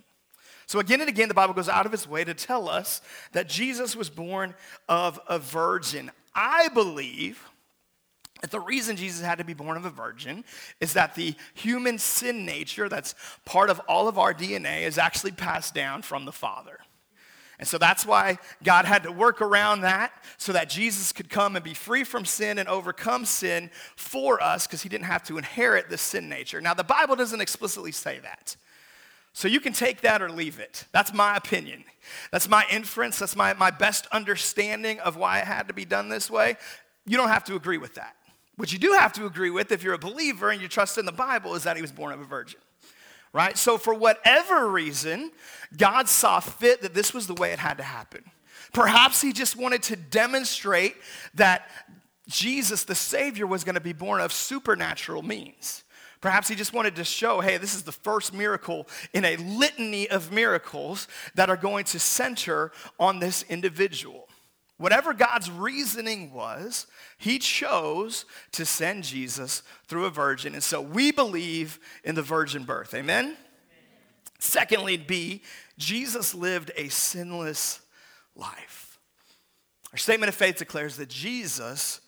So, 0.67 0.79
again 0.79 1.01
and 1.01 1.09
again, 1.09 1.27
the 1.27 1.33
Bible 1.35 1.53
goes 1.53 1.69
out 1.69 1.85
of 1.85 1.93
its 1.93 2.07
way 2.07 2.23
to 2.23 2.33
tell 2.33 2.69
us 2.69 3.01
that 3.33 3.49
Jesus 3.49 3.95
was 3.95 4.09
born 4.09 4.55
of 4.87 5.19
a 5.27 5.37
virgin. 5.37 6.11
I 6.33 6.69
believe 6.69 7.43
that 8.41 8.51
the 8.51 8.59
reason 8.59 8.95
Jesus 8.95 9.23
had 9.23 9.37
to 9.37 9.43
be 9.43 9.53
born 9.53 9.77
of 9.77 9.85
a 9.85 9.89
virgin 9.89 10.43
is 10.79 10.93
that 10.93 11.15
the 11.15 11.35
human 11.53 11.97
sin 11.97 12.45
nature, 12.45 12.89
that's 12.89 13.15
part 13.45 13.69
of 13.69 13.79
all 13.87 14.07
of 14.07 14.17
our 14.17 14.33
DNA, 14.33 14.81
is 14.83 14.97
actually 14.97 15.31
passed 15.31 15.73
down 15.73 16.01
from 16.01 16.25
the 16.25 16.31
Father. 16.31 16.79
And 17.57 17.67
so 17.67 17.77
that's 17.77 18.05
why 18.05 18.37
God 18.63 18.85
had 18.85 19.03
to 19.03 19.11
work 19.11 19.41
around 19.41 19.81
that 19.81 20.11
so 20.37 20.51
that 20.53 20.69
Jesus 20.69 21.13
could 21.13 21.29
come 21.29 21.55
and 21.55 21.63
be 21.63 21.73
free 21.73 22.03
from 22.03 22.25
sin 22.25 22.57
and 22.57 22.67
overcome 22.67 23.25
sin 23.25 23.69
for 23.95 24.41
us 24.43 24.67
because 24.67 24.81
he 24.81 24.89
didn't 24.89 25.05
have 25.05 25.23
to 25.23 25.37
inherit 25.37 25.89
the 25.89 25.97
sin 25.97 26.27
nature. 26.27 26.59
Now, 26.59 26.73
the 26.73 26.83
Bible 26.83 27.15
doesn't 27.15 27.39
explicitly 27.39 27.93
say 27.93 28.19
that. 28.19 28.57
So 29.31 29.47
you 29.47 29.59
can 29.59 29.73
take 29.73 30.01
that 30.01 30.21
or 30.21 30.29
leave 30.29 30.59
it. 30.59 30.85
That's 30.91 31.13
my 31.13 31.35
opinion. 31.35 31.83
That's 32.31 32.47
my 32.47 32.65
inference. 32.69 33.19
That's 33.19 33.35
my, 33.35 33.53
my 33.53 33.71
best 33.71 34.07
understanding 34.11 34.99
of 34.99 35.17
why 35.17 35.39
it 35.39 35.45
had 35.45 35.67
to 35.67 35.73
be 35.73 35.85
done 35.85 36.09
this 36.09 36.29
way. 36.29 36.55
You 37.05 37.17
don't 37.17 37.29
have 37.29 37.43
to 37.45 37.55
agree 37.55 37.77
with 37.77 37.95
that. 37.95 38.15
What 38.55 38.71
you 38.71 38.79
do 38.79 38.93
have 38.93 39.11
to 39.13 39.25
agree 39.25 39.49
with, 39.49 39.71
if 39.71 39.83
you're 39.83 39.93
a 39.93 39.99
believer 39.99 40.49
and 40.49 40.61
you 40.61 40.69
trust 40.69 40.97
in 40.97 41.05
the 41.05 41.11
Bible, 41.11 41.55
is 41.55 41.63
that 41.63 41.75
he 41.75 41.81
was 41.81 41.91
born 41.91 42.13
of 42.13 42.21
a 42.21 42.25
virgin 42.25 42.59
right? 43.35 43.57
So, 43.57 43.77
for 43.77 43.93
whatever 43.93 44.69
reason, 44.69 45.29
God 45.75 46.07
saw 46.07 46.39
fit 46.39 46.81
that 46.83 46.93
this 46.93 47.13
was 47.13 47.27
the 47.27 47.33
way 47.33 47.51
it 47.51 47.59
had 47.59 47.77
to 47.79 47.83
happen. 47.83 48.23
Perhaps 48.71 49.19
He 49.19 49.33
just 49.33 49.57
wanted 49.57 49.83
to 49.83 49.97
demonstrate 49.97 50.95
that 51.33 51.69
Jesus, 52.29 52.85
the 52.85 52.95
Savior, 52.95 53.45
was 53.45 53.65
going 53.65 53.75
to 53.75 53.81
be 53.81 53.91
born 53.91 54.21
of 54.21 54.31
supernatural 54.31 55.21
means. 55.21 55.83
Perhaps 56.21 56.47
he 56.47 56.55
just 56.55 56.73
wanted 56.73 56.95
to 56.95 57.03
show, 57.03 57.39
hey, 57.39 57.57
this 57.57 57.75
is 57.75 57.83
the 57.83 57.91
first 57.91 58.33
miracle 58.33 58.87
in 59.13 59.23
a 59.25 59.35
litany 59.35 60.09
of 60.09 60.31
miracles 60.31 61.07
that 61.35 61.51
are 61.51 61.57
going 61.57 61.85
to 61.85 61.99
center 61.99 62.71
on 62.99 63.19
this 63.19 63.43
individual. 63.43 64.24
Whatever 64.77 65.13
God's 65.13 65.49
reasoning 65.49 66.33
was, 66.33 66.85
he 67.17 67.39
chose 67.39 68.25
to 68.51 68.65
send 68.65 69.05
Jesus 69.05 69.63
through 69.87 70.05
a 70.05 70.09
virgin. 70.09 70.53
And 70.53 70.63
so 70.63 70.81
we 70.81 71.11
believe 71.11 71.79
in 72.03 72.15
the 72.15 72.21
virgin 72.21 72.65
birth. 72.65 72.93
Amen? 72.93 73.25
Amen? 73.25 73.37
Secondly, 74.37 74.97
B, 74.97 75.41
Jesus 75.77 76.35
lived 76.35 76.71
a 76.75 76.89
sinless 76.89 77.79
life. 78.35 78.99
Our 79.93 79.97
statement 79.97 80.27
of 80.27 80.35
faith 80.35 80.57
declares 80.57 80.97
that 80.97 81.07
Jesus 81.07 82.01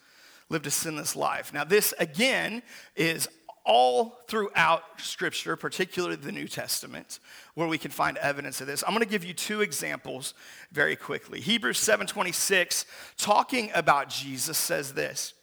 lived 0.50 0.68
a 0.68 0.72
sinless 0.72 1.16
life. 1.16 1.54
Now, 1.54 1.64
this 1.64 1.94
again 2.00 2.64
is 2.98 3.30
all 3.68 4.18
throughout 4.28 4.84
Scripture, 4.98 5.58
particularly 5.58 6.16
the 6.16 6.32
New 6.32 6.48
Testament, 6.48 7.20
where 7.54 7.68
we 7.68 7.78
can 7.78 7.92
find 7.92 8.18
evidence 8.18 8.62
of 8.62 8.68
this. 8.68 8.84
I'm 8.88 8.94
going 8.94 9.04
to 9.04 9.10
give 9.10 9.26
you 9.26 9.34
two 9.34 9.62
examples 9.62 10.34
very 10.72 10.96
quickly. 10.96 11.42
Hebrews 11.42 11.78
7:26, 11.78 12.86
talking 13.18 13.70
about 13.76 14.10
Jesus, 14.10 14.58
says 14.58 14.94
this. 14.94 15.34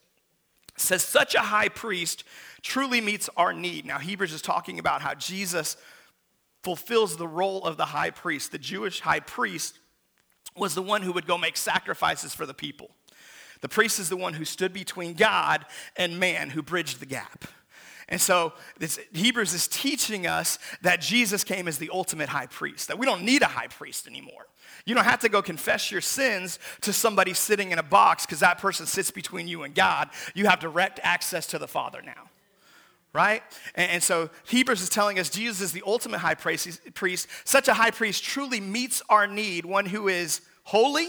says, 0.77 1.05
such 1.05 1.35
a 1.35 1.41
high 1.41 1.69
priest 1.69 2.25
truly 2.63 3.01
meets 3.01 3.29
our 3.37 3.53
need. 3.53 3.85
Now, 3.85 3.99
Hebrews 3.99 4.33
is 4.33 4.43
talking 4.43 4.79
about 4.79 5.03
how 5.03 5.15
Jesus 5.15 5.77
fulfills 6.63 7.17
the 7.17 7.29
role 7.29 7.63
of 7.63 7.77
the 7.77 7.85
high 7.85 8.11
priest. 8.11 8.51
The 8.51 8.59
Jewish 8.59 9.01
high 9.01 9.21
priest 9.21 9.79
was 10.57 10.75
the 10.75 10.83
one 10.83 11.03
who 11.03 11.13
would 11.13 11.27
go 11.27 11.37
make 11.37 11.59
sacrifices 11.59 12.35
for 12.35 12.47
the 12.47 12.55
people. 12.55 12.91
The 13.61 13.69
priest 13.69 13.99
is 13.99 14.09
the 14.09 14.17
one 14.17 14.35
who 14.35 14.45
stood 14.45 14.73
between 14.73 15.13
God 15.15 15.67
and 15.97 16.19
man, 16.19 16.51
who 16.51 16.63
bridged 16.63 17.01
the 17.01 17.07
gap. 17.07 17.45
And 18.09 18.21
so 18.21 18.53
this, 18.79 18.99
Hebrews 19.13 19.55
is 19.55 19.67
teaching 19.69 20.27
us 20.27 20.59
that 20.83 21.01
Jesus 21.01 21.45
came 21.45 21.69
as 21.69 21.79
the 21.79 21.91
ultimate 21.93 22.29
high 22.29 22.47
priest, 22.47 22.89
that 22.89 22.99
we 22.99 23.07
don't 23.07 23.23
need 23.23 23.43
a 23.43 23.47
high 23.47 23.69
priest 23.69 24.07
anymore. 24.07 24.47
You 24.85 24.95
don't 24.95 25.05
have 25.05 25.21
to 25.21 25.29
go 25.29 25.41
confess 25.41 25.91
your 25.91 26.01
sins 26.01 26.59
to 26.83 26.93
somebody 26.93 27.33
sitting 27.33 27.71
in 27.73 27.79
a 27.79 27.83
box 27.83 28.27
because 28.27 28.41
that 28.41 28.59
person 28.59 28.87
sits 28.87 29.11
between 29.11 29.49
you 29.49 29.63
and 29.63 29.75
God. 29.75 30.11
You 30.35 30.47
have 30.47 30.61
direct 30.61 31.01
access 31.03 31.47
to 31.49 31.59
the 31.59 31.69
Father 31.69 32.03
now. 32.03 32.29
right? 33.15 33.43
And, 33.75 33.93
and, 33.93 34.03
so 34.03 34.29
Hebrews 34.47 34.83
is 34.83 34.91
telling 34.91 35.19
us 35.19 35.31
Jesus 35.31 35.61
is 35.61 35.73
the 35.73 35.83
ultimate 35.87 36.19
high 36.19 36.35
priest, 36.35 36.81
priest. 36.95 37.29
Such 37.45 37.69
a 37.69 37.75
high 37.75 37.93
priest 37.93 38.23
truly 38.25 38.61
meets 38.61 39.01
our 39.09 39.27
need, 39.27 39.65
one 39.65 39.87
who 39.87 40.09
is 40.09 40.43
holy, 40.65 41.09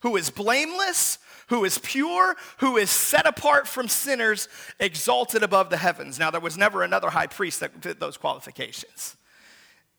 who 0.00 0.16
is 0.16 0.28
blameless, 0.30 1.18
who 1.48 1.64
is 1.64 1.78
pure, 1.78 2.36
who 2.58 2.76
is 2.76 2.90
set 2.90 3.26
apart 3.26 3.68
from 3.68 3.88
sinners, 3.88 4.48
exalted 4.80 5.42
above 5.42 5.70
the 5.70 5.76
heavens. 5.76 6.18
Now, 6.18 6.30
there 6.30 6.40
was 6.40 6.58
never 6.58 6.82
another 6.82 7.10
high 7.10 7.28
priest 7.28 7.60
that 7.60 7.82
fit 7.82 8.00
those 8.00 8.16
qualifications. 8.16 9.16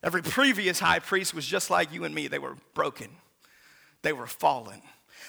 Every 0.04 0.22
previous 0.22 0.80
high 0.80 1.00
priest 1.00 1.34
was 1.34 1.46
just 1.46 1.70
like 1.70 1.92
you 1.94 2.04
and 2.04 2.14
me. 2.14 2.28
They 2.28 2.40
were 2.40 2.56
broken, 2.74 3.10
they 4.02 4.14
were 4.14 4.28
fallen. 4.28 4.82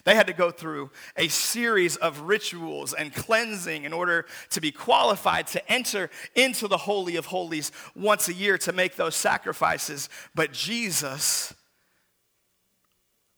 They 0.04 0.14
had 0.14 0.28
to 0.28 0.32
go 0.32 0.50
through 0.52 0.90
a 1.16 1.26
series 1.28 1.96
of 1.96 2.20
rituals 2.20 2.94
and 2.94 3.12
cleansing 3.12 3.84
in 3.84 3.92
order 3.92 4.26
to 4.50 4.60
be 4.60 4.70
qualified 4.70 5.48
to 5.48 5.72
enter 5.72 6.08
into 6.36 6.68
the 6.68 6.76
Holy 6.76 7.16
of 7.16 7.26
Holies 7.26 7.72
once 7.96 8.28
a 8.28 8.32
year 8.32 8.58
to 8.58 8.72
make 8.72 8.94
those 8.94 9.16
sacrifices. 9.16 10.08
But 10.36 10.52
Jesus 10.52 11.52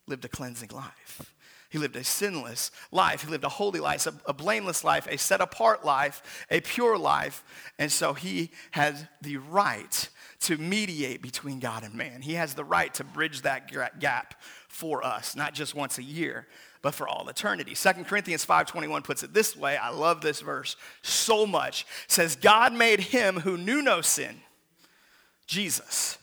lived 0.06 0.24
a 0.26 0.28
cleansing 0.28 0.70
life. 0.70 1.34
He 1.70 1.78
lived 1.78 1.96
a 1.96 2.04
sinless 2.04 2.72
life. 2.90 3.22
He 3.22 3.30
lived 3.30 3.44
a 3.44 3.48
holy 3.48 3.80
life, 3.80 4.06
a, 4.06 4.12
a 4.26 4.32
blameless 4.32 4.84
life, 4.84 5.06
a 5.08 5.16
set 5.16 5.40
apart 5.40 5.84
life, 5.84 6.44
a 6.50 6.60
pure 6.60 6.98
life. 6.98 7.44
And 7.78 7.90
so 7.90 8.12
he 8.12 8.50
had 8.72 9.08
the 9.22 9.38
right 9.38 10.08
to 10.40 10.58
mediate 10.58 11.22
between 11.22 11.60
God 11.60 11.84
and 11.84 11.94
man. 11.94 12.22
He 12.22 12.34
has 12.34 12.54
the 12.54 12.64
right 12.64 12.92
to 12.94 13.04
bridge 13.04 13.42
that 13.42 13.70
gap 14.00 14.34
for 14.68 15.04
us, 15.04 15.36
not 15.36 15.54
just 15.54 15.74
once 15.74 15.98
a 15.98 16.02
year, 16.02 16.46
but 16.82 16.94
for 16.94 17.06
all 17.06 17.28
eternity. 17.28 17.74
2 17.74 18.04
Corinthians 18.04 18.44
5:21 18.44 19.02
puts 19.02 19.22
it 19.22 19.32
this 19.32 19.54
way. 19.54 19.76
I 19.76 19.90
love 19.90 20.22
this 20.22 20.40
verse 20.40 20.76
so 21.02 21.46
much. 21.46 21.82
It 22.06 22.12
says 22.12 22.36
God 22.36 22.72
made 22.72 23.00
him 23.00 23.40
who 23.40 23.56
knew 23.56 23.80
no 23.80 24.00
sin, 24.00 24.40
Jesus, 25.46 26.18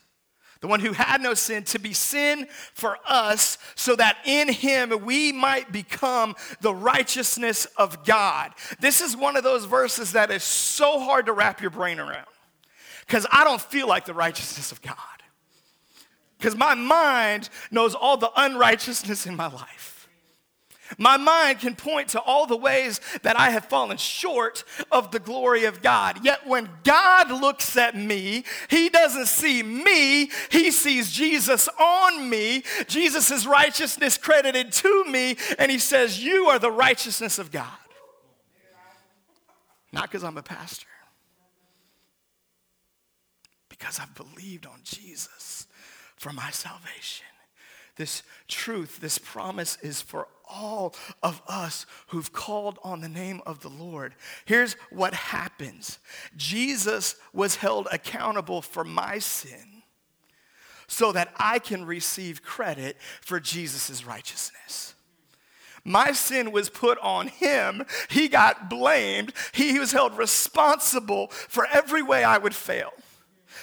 the 0.61 0.67
one 0.67 0.79
who 0.79 0.93
had 0.93 1.21
no 1.21 1.33
sin, 1.33 1.63
to 1.63 1.79
be 1.79 1.93
sin 1.93 2.47
for 2.73 2.97
us, 3.07 3.57
so 3.75 3.95
that 3.95 4.17
in 4.25 4.47
him 4.49 4.93
we 5.05 5.31
might 5.31 5.71
become 5.71 6.35
the 6.61 6.73
righteousness 6.73 7.65
of 7.77 8.03
God. 8.05 8.51
This 8.79 9.01
is 9.01 9.15
one 9.15 9.35
of 9.35 9.43
those 9.43 9.65
verses 9.65 10.13
that 10.13 10.31
is 10.31 10.43
so 10.43 10.99
hard 10.99 11.25
to 11.27 11.33
wrap 11.33 11.61
your 11.61 11.71
brain 11.71 11.99
around 11.99 12.27
because 13.01 13.25
I 13.31 13.43
don't 13.43 13.61
feel 13.61 13.87
like 13.87 14.05
the 14.05 14.13
righteousness 14.13 14.71
of 14.71 14.81
God. 14.81 14.95
Because 16.37 16.55
my 16.55 16.75
mind 16.75 17.49
knows 17.71 17.95
all 17.95 18.17
the 18.17 18.29
unrighteousness 18.35 19.25
in 19.25 19.35
my 19.35 19.47
life. 19.47 19.96
My 20.97 21.17
mind 21.17 21.59
can 21.59 21.75
point 21.75 22.09
to 22.09 22.21
all 22.21 22.45
the 22.45 22.57
ways 22.57 23.01
that 23.23 23.39
I 23.39 23.49
have 23.49 23.65
fallen 23.65 23.97
short 23.97 24.63
of 24.91 25.11
the 25.11 25.19
glory 25.19 25.65
of 25.65 25.81
God. 25.81 26.23
Yet 26.23 26.47
when 26.47 26.69
God 26.83 27.29
looks 27.31 27.75
at 27.77 27.95
me, 27.95 28.43
he 28.69 28.89
doesn't 28.89 29.27
see 29.27 29.63
me, 29.63 30.31
he 30.49 30.71
sees 30.71 31.11
Jesus 31.11 31.67
on 31.79 32.29
me, 32.29 32.63
Jesus' 32.87 33.45
righteousness 33.45 34.17
credited 34.17 34.71
to 34.73 35.05
me, 35.05 35.37
and 35.59 35.71
he 35.71 35.79
says, 35.79 36.23
You 36.23 36.45
are 36.47 36.59
the 36.59 36.71
righteousness 36.71 37.39
of 37.39 37.51
God. 37.51 37.67
Not 39.91 40.03
because 40.03 40.23
I'm 40.23 40.37
a 40.37 40.43
pastor, 40.43 40.87
because 43.69 43.99
I've 43.99 44.15
believed 44.15 44.65
on 44.65 44.79
Jesus 44.83 45.67
for 46.17 46.33
my 46.33 46.49
salvation. 46.51 47.25
This 47.95 48.21
truth, 48.47 48.99
this 48.99 49.17
promise 49.17 49.77
is 49.81 50.01
for 50.01 50.27
all 50.49 50.95
of 51.21 51.41
us 51.47 51.85
who've 52.07 52.31
called 52.31 52.79
on 52.83 53.01
the 53.01 53.09
name 53.09 53.41
of 53.45 53.61
the 53.61 53.69
Lord. 53.69 54.15
Here's 54.45 54.73
what 54.91 55.13
happens 55.13 55.99
Jesus 56.35 57.15
was 57.33 57.57
held 57.57 57.87
accountable 57.91 58.61
for 58.61 58.83
my 58.83 59.19
sin 59.19 59.83
so 60.87 61.11
that 61.11 61.33
I 61.37 61.59
can 61.59 61.85
receive 61.85 62.43
credit 62.43 62.97
for 63.21 63.39
Jesus' 63.39 64.05
righteousness. 64.05 64.93
My 65.83 66.11
sin 66.11 66.51
was 66.51 66.69
put 66.69 66.97
on 66.99 67.27
him. 67.27 67.85
He 68.09 68.27
got 68.27 68.69
blamed. 68.69 69.33
He 69.53 69.79
was 69.79 69.93
held 69.93 70.17
responsible 70.17 71.27
for 71.27 71.65
every 71.71 72.01
way 72.01 72.23
I 72.23 72.37
would 72.37 72.55
fail 72.55 72.91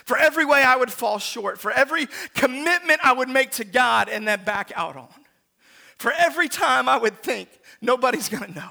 for 0.04 0.18
every 0.18 0.44
way 0.44 0.62
I 0.62 0.76
would 0.76 0.92
fall 0.92 1.18
short, 1.18 1.58
for 1.58 1.70
every 1.70 2.08
commitment 2.34 3.00
I 3.02 3.12
would 3.12 3.28
make 3.28 3.52
to 3.52 3.64
God 3.64 4.08
and 4.08 4.26
then 4.26 4.44
back 4.44 4.72
out 4.74 4.96
on. 4.96 5.24
For 5.98 6.12
every 6.12 6.48
time 6.48 6.88
I 6.88 6.96
would 6.96 7.22
think, 7.22 7.48
nobody's 7.80 8.28
gonna 8.28 8.52
know. 8.52 8.70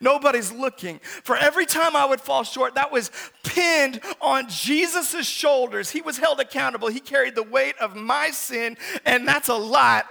Nobody's 0.00 0.52
looking. 0.52 1.00
For 1.00 1.36
every 1.36 1.66
time 1.66 1.96
I 1.96 2.04
would 2.04 2.20
fall 2.20 2.44
short, 2.44 2.74
that 2.74 2.92
was 2.92 3.10
pinned 3.42 4.00
on 4.20 4.48
Jesus' 4.48 5.26
shoulders. 5.26 5.90
He 5.90 6.02
was 6.02 6.18
held 6.18 6.40
accountable. 6.40 6.88
He 6.88 7.00
carried 7.00 7.34
the 7.34 7.42
weight 7.42 7.76
of 7.78 7.96
my 7.96 8.30
sin, 8.30 8.76
and 9.04 9.26
that's 9.26 9.48
a 9.48 9.56
lot. 9.56 10.06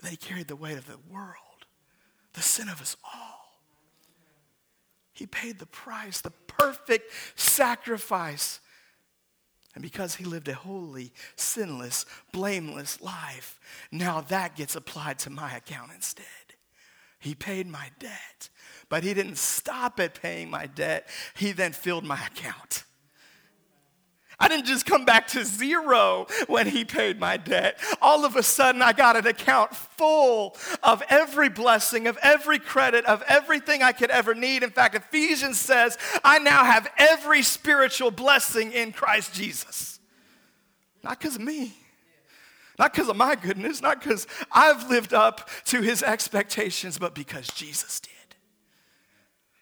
But 0.00 0.10
he 0.10 0.16
carried 0.16 0.48
the 0.48 0.56
weight 0.56 0.78
of 0.78 0.86
the 0.86 0.98
world, 1.10 1.66
the 2.34 2.42
sin 2.42 2.68
of 2.68 2.80
us 2.80 2.96
all. 3.04 3.30
He 5.12 5.26
paid 5.26 5.58
the 5.58 5.66
price, 5.66 6.20
the 6.20 6.30
perfect 6.30 7.12
sacrifice 7.34 8.60
and 9.74 9.82
because 9.82 10.16
he 10.16 10.24
lived 10.24 10.48
a 10.48 10.54
holy, 10.54 11.12
sinless, 11.36 12.04
blameless 12.32 13.00
life, 13.00 13.60
now 13.92 14.20
that 14.22 14.56
gets 14.56 14.74
applied 14.74 15.18
to 15.20 15.30
my 15.30 15.56
account 15.56 15.92
instead. 15.94 16.24
He 17.18 17.34
paid 17.34 17.66
my 17.66 17.90
debt, 17.98 18.48
but 18.88 19.04
he 19.04 19.14
didn't 19.14 19.38
stop 19.38 20.00
at 20.00 20.20
paying 20.20 20.50
my 20.50 20.66
debt. 20.66 21.08
He 21.36 21.52
then 21.52 21.72
filled 21.72 22.04
my 22.04 22.20
account. 22.26 22.84
I 24.40 24.48
didn't 24.48 24.64
just 24.64 24.86
come 24.86 25.04
back 25.04 25.28
to 25.28 25.44
zero 25.44 26.26
when 26.46 26.66
he 26.66 26.86
paid 26.86 27.20
my 27.20 27.36
debt. 27.36 27.78
All 28.00 28.24
of 28.24 28.36
a 28.36 28.42
sudden, 28.42 28.80
I 28.80 28.94
got 28.94 29.14
an 29.14 29.26
account 29.26 29.76
full 29.76 30.56
of 30.82 31.02
every 31.10 31.50
blessing, 31.50 32.06
of 32.06 32.16
every 32.22 32.58
credit, 32.58 33.04
of 33.04 33.22
everything 33.28 33.82
I 33.82 33.92
could 33.92 34.10
ever 34.10 34.34
need. 34.34 34.62
In 34.62 34.70
fact, 34.70 34.94
Ephesians 34.94 35.60
says, 35.60 35.98
I 36.24 36.38
now 36.38 36.64
have 36.64 36.90
every 36.96 37.42
spiritual 37.42 38.10
blessing 38.10 38.72
in 38.72 38.92
Christ 38.92 39.34
Jesus. 39.34 40.00
Not 41.04 41.18
because 41.18 41.36
of 41.36 41.42
me, 41.42 41.74
not 42.78 42.94
because 42.94 43.10
of 43.10 43.16
my 43.16 43.34
goodness, 43.34 43.82
not 43.82 44.02
because 44.02 44.26
I've 44.50 44.88
lived 44.88 45.12
up 45.12 45.50
to 45.66 45.82
his 45.82 46.02
expectations, 46.02 46.98
but 46.98 47.14
because 47.14 47.48
Jesus 47.48 48.00
did. 48.00 48.10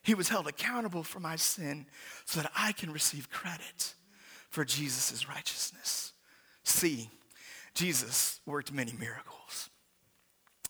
He 0.05 0.15
was 0.15 0.29
held 0.29 0.47
accountable 0.47 1.03
for 1.03 1.19
my 1.19 1.35
sin 1.35 1.87
so 2.25 2.41
that 2.41 2.53
I 2.57 2.73
can 2.73 2.93
receive 2.93 3.29
credit 3.29 3.95
for 4.51 4.65
Jesus' 4.65 5.29
righteousness. 5.29 6.13
See, 6.65 7.11
Jesus 7.75 8.41
worked 8.47 8.73
many 8.73 8.93
miracles. 8.93 9.71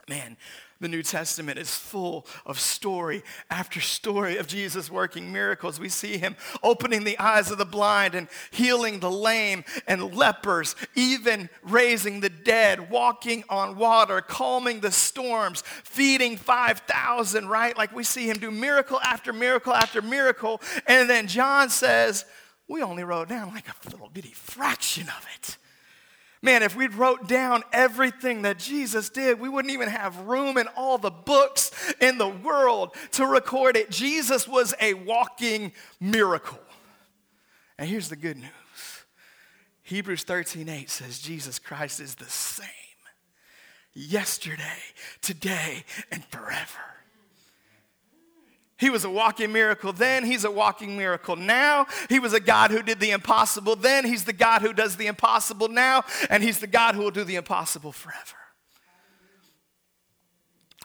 Man, 0.09 0.39
the 0.81 0.89
New 0.89 1.03
Testament 1.03 1.59
is 1.59 1.75
full 1.75 2.27
of 2.47 2.59
story 2.59 3.23
after 3.51 3.81
story 3.81 4.39
of 4.39 4.47
Jesus 4.47 4.91
working 4.91 5.33
miracles. 5.33 5.79
We 5.79 5.91
see 5.91 6.17
him 6.17 6.37
opening 6.63 7.05
the 7.05 7.19
eyes 7.19 7.51
of 7.51 7.59
the 7.59 7.67
blind 7.67 8.15
and 8.15 8.29
healing 8.51 9.01
the 9.01 9.11
lame 9.11 9.65
and 9.87 10.15
lepers, 10.15 10.77
even 10.95 11.51
raising 11.63 12.21
the 12.21 12.31
dead, 12.31 12.91
walking 12.91 13.45
on 13.51 13.77
water, 13.77 14.23
calming 14.23 14.81
the 14.81 14.93
storms, 14.93 15.63
feeding 15.85 16.37
5,000, 16.37 17.49
right? 17.49 17.77
Like 17.77 17.95
we 17.95 18.05
see 18.05 18.31
him 18.31 18.39
do 18.39 18.51
miracle 18.51 19.01
after 19.01 19.33
miracle 19.33 19.75
after 19.75 20.01
miracle. 20.01 20.63
And 20.87 21.11
then 21.11 21.27
John 21.27 21.69
says, 21.69 22.25
we 22.69 22.83
only 22.83 23.03
wrote 23.03 23.29
down 23.29 23.49
like 23.55 23.67
a 23.69 23.91
little 23.91 24.11
bitty 24.13 24.33
fraction 24.33 25.05
of 25.05 25.27
it. 25.37 25.57
Man, 26.41 26.63
if 26.63 26.77
we 26.77 26.87
wrote 26.87 27.27
down 27.27 27.65
everything 27.73 28.43
that 28.43 28.59
Jesus 28.59 29.09
did, 29.09 29.41
we 29.41 29.49
wouldn't 29.49 29.75
even 29.75 29.89
have 29.89 30.17
room 30.21 30.57
in 30.57 30.69
all 30.77 30.97
the 30.99 31.11
books 31.11 31.73
in 32.01 32.19
the 32.19 32.29
world 32.29 32.95
to 33.13 33.27
record 33.27 33.77
it. 33.77 33.91
Jesus 33.91 34.47
was 34.47 34.73
a 34.81 34.95
walking 34.95 35.73
miracle. 35.99 36.61
And 37.77 37.89
here's 37.89 38.09
the 38.09 38.17
good 38.17 38.37
news 38.37 38.51
Hebrews 39.83 40.23
13 40.25 40.69
8 40.69 40.91
says, 40.91 41.19
Jesus 41.19 41.59
Christ 41.59 41.99
is 41.99 42.15
the 42.15 42.27
same 42.27 42.69
yesterday, 43.95 44.79
today, 45.21 45.85
and 46.13 46.25
forever. 46.27 46.98
He 48.79 48.91
was 48.91 49.05
a 49.05 49.11
walking 49.11 49.53
miracle 49.53 49.93
then, 49.93 50.25
he's 50.25 50.45
a 50.45 50.51
walking 50.51 50.97
miracle 50.97 51.35
now. 51.35 51.87
He 52.09 52.21
was 52.21 52.33
a 52.33 52.41
God 52.41 52.71
who 52.71 52.81
did 52.83 53.01
the 53.01 53.11
impossible 53.11 53.75
then, 53.75 54.05
he's 54.05 54.25
the 54.25 54.33
God 54.33 54.63
who 54.63 54.73
does 54.73 54.97
the 54.97 55.09
impossible 55.09 55.69
now, 55.69 56.05
and 56.31 56.43
he's 56.43 56.61
the 56.61 56.69
God 56.69 56.95
who 56.95 57.03
will 57.03 57.11
do 57.11 57.25
the 57.25 57.35
impossible 57.35 57.91
forever. 57.91 58.37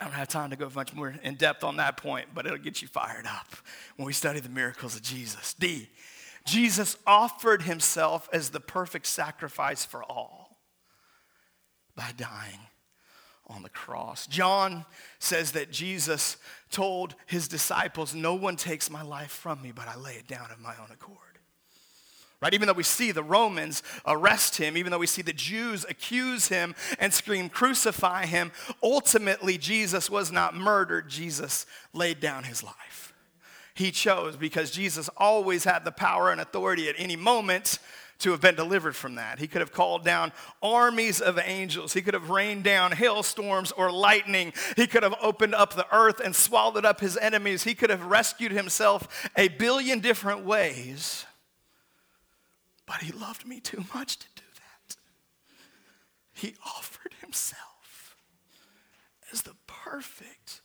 I 0.01 0.05
don't 0.05 0.13
have 0.13 0.27
time 0.27 0.49
to 0.49 0.55
go 0.55 0.69
much 0.73 0.93
more 0.93 1.13
in 1.21 1.35
depth 1.35 1.63
on 1.63 1.77
that 1.77 1.97
point, 1.97 2.29
but 2.33 2.47
it'll 2.47 2.57
get 2.57 2.81
you 2.81 2.87
fired 2.87 3.27
up 3.27 3.55
when 3.95 4.07
we 4.07 4.13
study 4.13 4.39
the 4.39 4.49
miracles 4.49 4.95
of 4.95 5.03
Jesus. 5.03 5.53
D, 5.53 5.87
Jesus 6.45 6.97
offered 7.05 7.61
himself 7.61 8.27
as 8.33 8.49
the 8.49 8.59
perfect 8.59 9.05
sacrifice 9.05 9.85
for 9.85 10.03
all 10.03 10.57
by 11.95 12.09
dying 12.17 12.59
on 13.53 13.63
the 13.63 13.69
cross. 13.69 14.27
John 14.27 14.85
says 15.19 15.51
that 15.53 15.71
Jesus 15.71 16.37
told 16.71 17.15
his 17.25 17.47
disciples, 17.47 18.13
No 18.13 18.33
one 18.33 18.55
takes 18.55 18.89
my 18.89 19.01
life 19.01 19.31
from 19.31 19.61
me, 19.61 19.71
but 19.71 19.87
I 19.87 19.95
lay 19.95 20.15
it 20.15 20.27
down 20.27 20.51
of 20.51 20.59
my 20.59 20.73
own 20.81 20.89
accord. 20.91 21.17
Right? 22.41 22.53
Even 22.53 22.67
though 22.67 22.73
we 22.73 22.83
see 22.83 23.13
the 23.13 23.23
Romans 23.23 23.83
arrest 24.05 24.57
him, 24.57 24.75
even 24.75 24.91
though 24.91 24.97
we 24.97 25.07
see 25.07 25.21
the 25.21 25.31
Jews 25.31 25.85
accuse 25.87 26.49
him 26.49 26.75
and 26.99 27.13
scream, 27.13 27.47
crucify 27.47 28.25
him, 28.25 28.51
ultimately 28.83 29.57
Jesus 29.57 30.09
was 30.09 30.29
not 30.29 30.53
murdered. 30.53 31.07
Jesus 31.07 31.65
laid 31.93 32.19
down 32.19 32.43
his 32.43 32.61
life. 32.61 33.13
He 33.75 33.91
chose 33.91 34.35
because 34.35 34.71
Jesus 34.71 35.09
always 35.15 35.63
had 35.63 35.85
the 35.85 35.91
power 35.91 36.31
and 36.31 36.41
authority 36.41 36.89
at 36.89 36.95
any 36.97 37.15
moment 37.15 37.79
to 38.23 38.31
have 38.31 38.41
been 38.41 38.55
delivered 38.55 38.95
from 38.95 39.15
that. 39.15 39.39
He 39.39 39.47
could 39.47 39.61
have 39.61 39.71
called 39.71 40.03
down 40.03 40.31
armies 40.61 41.21
of 41.21 41.37
angels. 41.37 41.93
He 41.93 42.01
could 42.01 42.13
have 42.13 42.29
rained 42.29 42.63
down 42.63 42.93
hailstorms 42.93 43.71
or 43.73 43.91
lightning. 43.91 44.53
He 44.75 44.87
could 44.87 45.03
have 45.03 45.15
opened 45.21 45.53
up 45.53 45.75
the 45.75 45.87
earth 45.93 46.21
and 46.23 46.35
swallowed 46.35 46.85
up 46.85 47.01
his 47.01 47.17
enemies. 47.17 47.63
He 47.63 47.75
could 47.75 47.89
have 47.89 48.05
rescued 48.05 48.51
himself 48.51 49.29
a 49.37 49.49
billion 49.49 49.99
different 49.99 50.45
ways. 50.45 51.25
But 52.85 52.97
he 52.97 53.11
loved 53.11 53.45
me 53.45 53.59
too 53.59 53.83
much 53.93 54.17
to 54.17 54.25
do 54.35 54.43
that. 54.55 54.95
He 56.33 56.55
offered 56.65 57.13
himself 57.21 58.15
as 59.31 59.41
the 59.41 59.55
perfect 59.67 60.61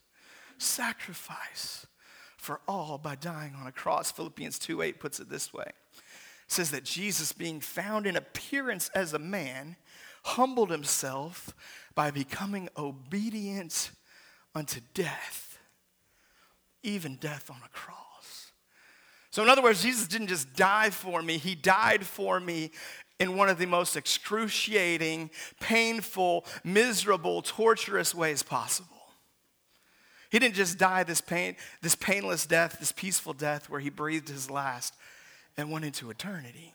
sacrifice 0.59 1.87
for 2.37 2.61
all 2.69 2.99
by 2.99 3.17
dying 3.17 3.55
on 3.61 3.67
a 3.67 3.73
cross. 3.73 4.13
Philippians 4.13 4.59
2 4.61 4.83
8 4.83 5.01
puts 5.01 5.19
it 5.19 5.29
this 5.29 5.53
way 5.53 5.73
says 6.49 6.71
that 6.71 6.85
Jesus, 6.85 7.33
being 7.33 7.61
found 7.61 8.07
in 8.07 8.17
appearance 8.17 8.91
as 8.95 9.13
a 9.13 9.19
man, 9.19 9.77
humbled 10.25 10.71
himself 10.71 11.55
by 11.95 12.11
becoming 12.11 12.69
obedient 12.77 13.91
unto 14.55 14.81
death, 14.95 15.59
even 16.83 17.17
death 17.17 17.51
on 17.51 17.61
a 17.65 17.69
cross. 17.69 18.53
So, 19.31 19.43
in 19.43 19.49
other 19.49 19.63
words, 19.63 19.83
Jesus 19.83 20.09
didn't 20.09 20.29
just 20.29 20.55
die 20.55 20.91
for 20.91 21.23
me, 21.23 21.37
he 21.37 21.55
died 21.55 22.05
for 22.05 22.41
me 22.41 22.71
in 23.21 23.37
one 23.37 23.49
of 23.49 23.59
the 23.59 23.67
most 23.67 23.97
excruciating, 23.97 25.31
painful, 25.61 26.47
miserable, 26.65 27.43
torturous 27.43 28.15
ways 28.15 28.43
possible. 28.43 28.97
He 30.31 30.39
didn't 30.39 30.55
just 30.55 30.79
die 30.79 31.03
this 31.03 31.21
pain, 31.21 31.57
this 31.83 31.95
painless 31.95 32.47
death, 32.47 32.77
this 32.79 32.93
peaceful 32.93 33.33
death 33.33 33.69
where 33.69 33.81
he 33.81 33.91
breathed 33.91 34.29
his 34.29 34.51
last 34.51 34.95
and 35.59 35.71
went 35.71 35.85
into 35.85 36.09
eternity. 36.09 36.75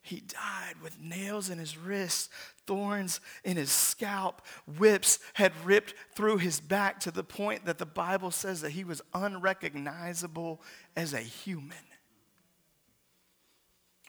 He 0.00 0.20
died 0.20 0.80
with 0.82 0.98
nails 0.98 1.50
in 1.50 1.58
his 1.58 1.76
wrists, 1.76 2.30
thorns 2.66 3.20
in 3.44 3.58
his 3.58 3.70
scalp, 3.70 4.40
whips 4.78 5.18
had 5.34 5.52
ripped 5.64 5.92
through 6.14 6.38
his 6.38 6.60
back 6.60 6.98
to 7.00 7.10
the 7.10 7.22
point 7.22 7.66
that 7.66 7.76
the 7.76 7.86
Bible 7.86 8.30
says 8.30 8.62
that 8.62 8.70
he 8.70 8.84
was 8.84 9.02
unrecognizable 9.12 10.62
as 10.96 11.12
a 11.12 11.20
human. 11.20 11.76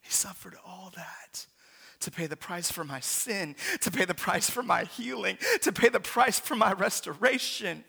He 0.02 0.12
suffered 0.12 0.56
all 0.66 0.94
that 0.96 1.46
to 2.00 2.12
pay 2.12 2.28
the 2.28 2.38
price 2.38 2.72
for 2.72 2.86
my 2.86 3.02
sin, 3.02 3.58
to 3.82 3.92
pay 3.92 4.06
the 4.06 4.16
price 4.16 4.50
for 4.50 4.64
my 4.64 4.86
healing, 4.86 5.38
to 5.62 5.74
pay 5.74 5.90
the 5.90 6.00
price 6.00 6.40
for 6.40 6.56
my 6.56 6.72
restoration. 6.72 7.84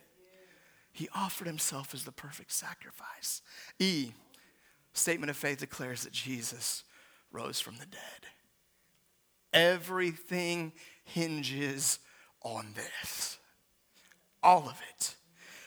He 0.92 1.08
offered 1.14 1.46
himself 1.46 1.94
as 1.94 2.02
the 2.02 2.10
perfect 2.10 2.50
sacrifice. 2.50 3.40
E, 3.78 4.10
statement 4.92 5.30
of 5.30 5.36
faith 5.36 5.58
declares 5.58 6.04
that 6.04 6.12
Jesus 6.12 6.84
rose 7.32 7.60
from 7.60 7.76
the 7.76 7.86
dead. 7.86 8.00
Everything 9.52 10.72
hinges 11.04 11.98
on 12.42 12.74
this. 12.74 13.38
All 14.42 14.68
of 14.68 14.80
it. 14.90 15.16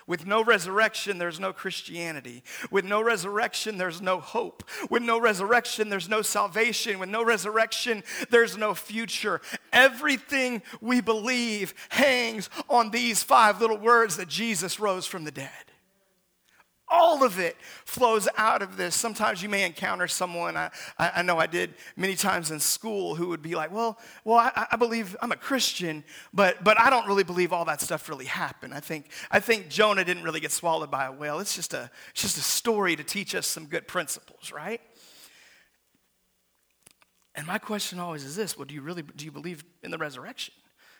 With 0.05 0.25
no 0.25 0.43
resurrection, 0.43 1.17
there's 1.17 1.39
no 1.39 1.53
Christianity. 1.53 2.43
With 2.69 2.83
no 2.83 3.01
resurrection, 3.01 3.77
there's 3.77 4.01
no 4.01 4.19
hope. 4.19 4.63
With 4.89 5.01
no 5.01 5.19
resurrection, 5.19 5.89
there's 5.89 6.09
no 6.09 6.21
salvation. 6.21 6.99
With 6.99 7.09
no 7.09 7.23
resurrection, 7.23 8.03
there's 8.29 8.57
no 8.57 8.73
future. 8.73 9.39
Everything 9.71 10.61
we 10.81 10.99
believe 10.99 11.73
hangs 11.89 12.49
on 12.69 12.91
these 12.91 13.23
five 13.23 13.61
little 13.61 13.77
words 13.77 14.17
that 14.17 14.27
Jesus 14.27 14.79
rose 14.79 15.05
from 15.05 15.23
the 15.23 15.31
dead. 15.31 15.49
All 16.95 17.23
of 17.23 17.39
it 17.39 17.57
flows 17.85 18.27
out 18.37 18.61
of 18.61 18.77
this. 18.77 18.93
Sometimes 18.93 19.41
you 19.41 19.49
may 19.49 19.65
encounter 19.65 20.07
someone, 20.07 20.55
I, 20.55 20.69
I 20.99 21.23
know 21.23 21.39
I 21.39 21.47
did 21.47 21.73
many 21.97 22.13
times 22.13 22.51
in 22.51 22.59
school, 22.59 23.15
who 23.15 23.29
would 23.29 23.41
be 23.41 23.55
like, 23.55 23.71
Well, 23.71 23.97
well 24.23 24.37
I, 24.37 24.67
I 24.71 24.75
believe 24.75 25.15
I'm 25.19 25.31
a 25.31 25.35
Christian, 25.35 26.03
but, 26.35 26.63
but 26.63 26.79
I 26.79 26.91
don't 26.91 27.07
really 27.07 27.23
believe 27.23 27.51
all 27.51 27.65
that 27.65 27.81
stuff 27.81 28.07
really 28.09 28.25
happened. 28.25 28.75
I 28.75 28.79
think, 28.79 29.09
I 29.31 29.39
think 29.39 29.69
Jonah 29.69 30.05
didn't 30.05 30.21
really 30.21 30.39
get 30.39 30.51
swallowed 30.51 30.91
by 30.91 31.05
a 31.05 31.11
whale. 31.11 31.39
It's 31.39 31.55
just 31.55 31.73
a, 31.73 31.89
it's 32.11 32.21
just 32.21 32.37
a 32.37 32.41
story 32.41 32.95
to 32.95 33.03
teach 33.03 33.33
us 33.33 33.47
some 33.47 33.65
good 33.65 33.87
principles, 33.87 34.51
right? 34.51 34.79
And 37.33 37.47
my 37.47 37.57
question 37.57 37.97
always 37.97 38.23
is 38.23 38.35
this 38.35 38.55
well, 38.55 38.65
do 38.65 38.75
you 38.75 38.81
really 38.81 39.01
do 39.01 39.25
you 39.25 39.31
believe 39.31 39.63
in 39.81 39.89
the 39.89 39.97
resurrection? 39.97 40.53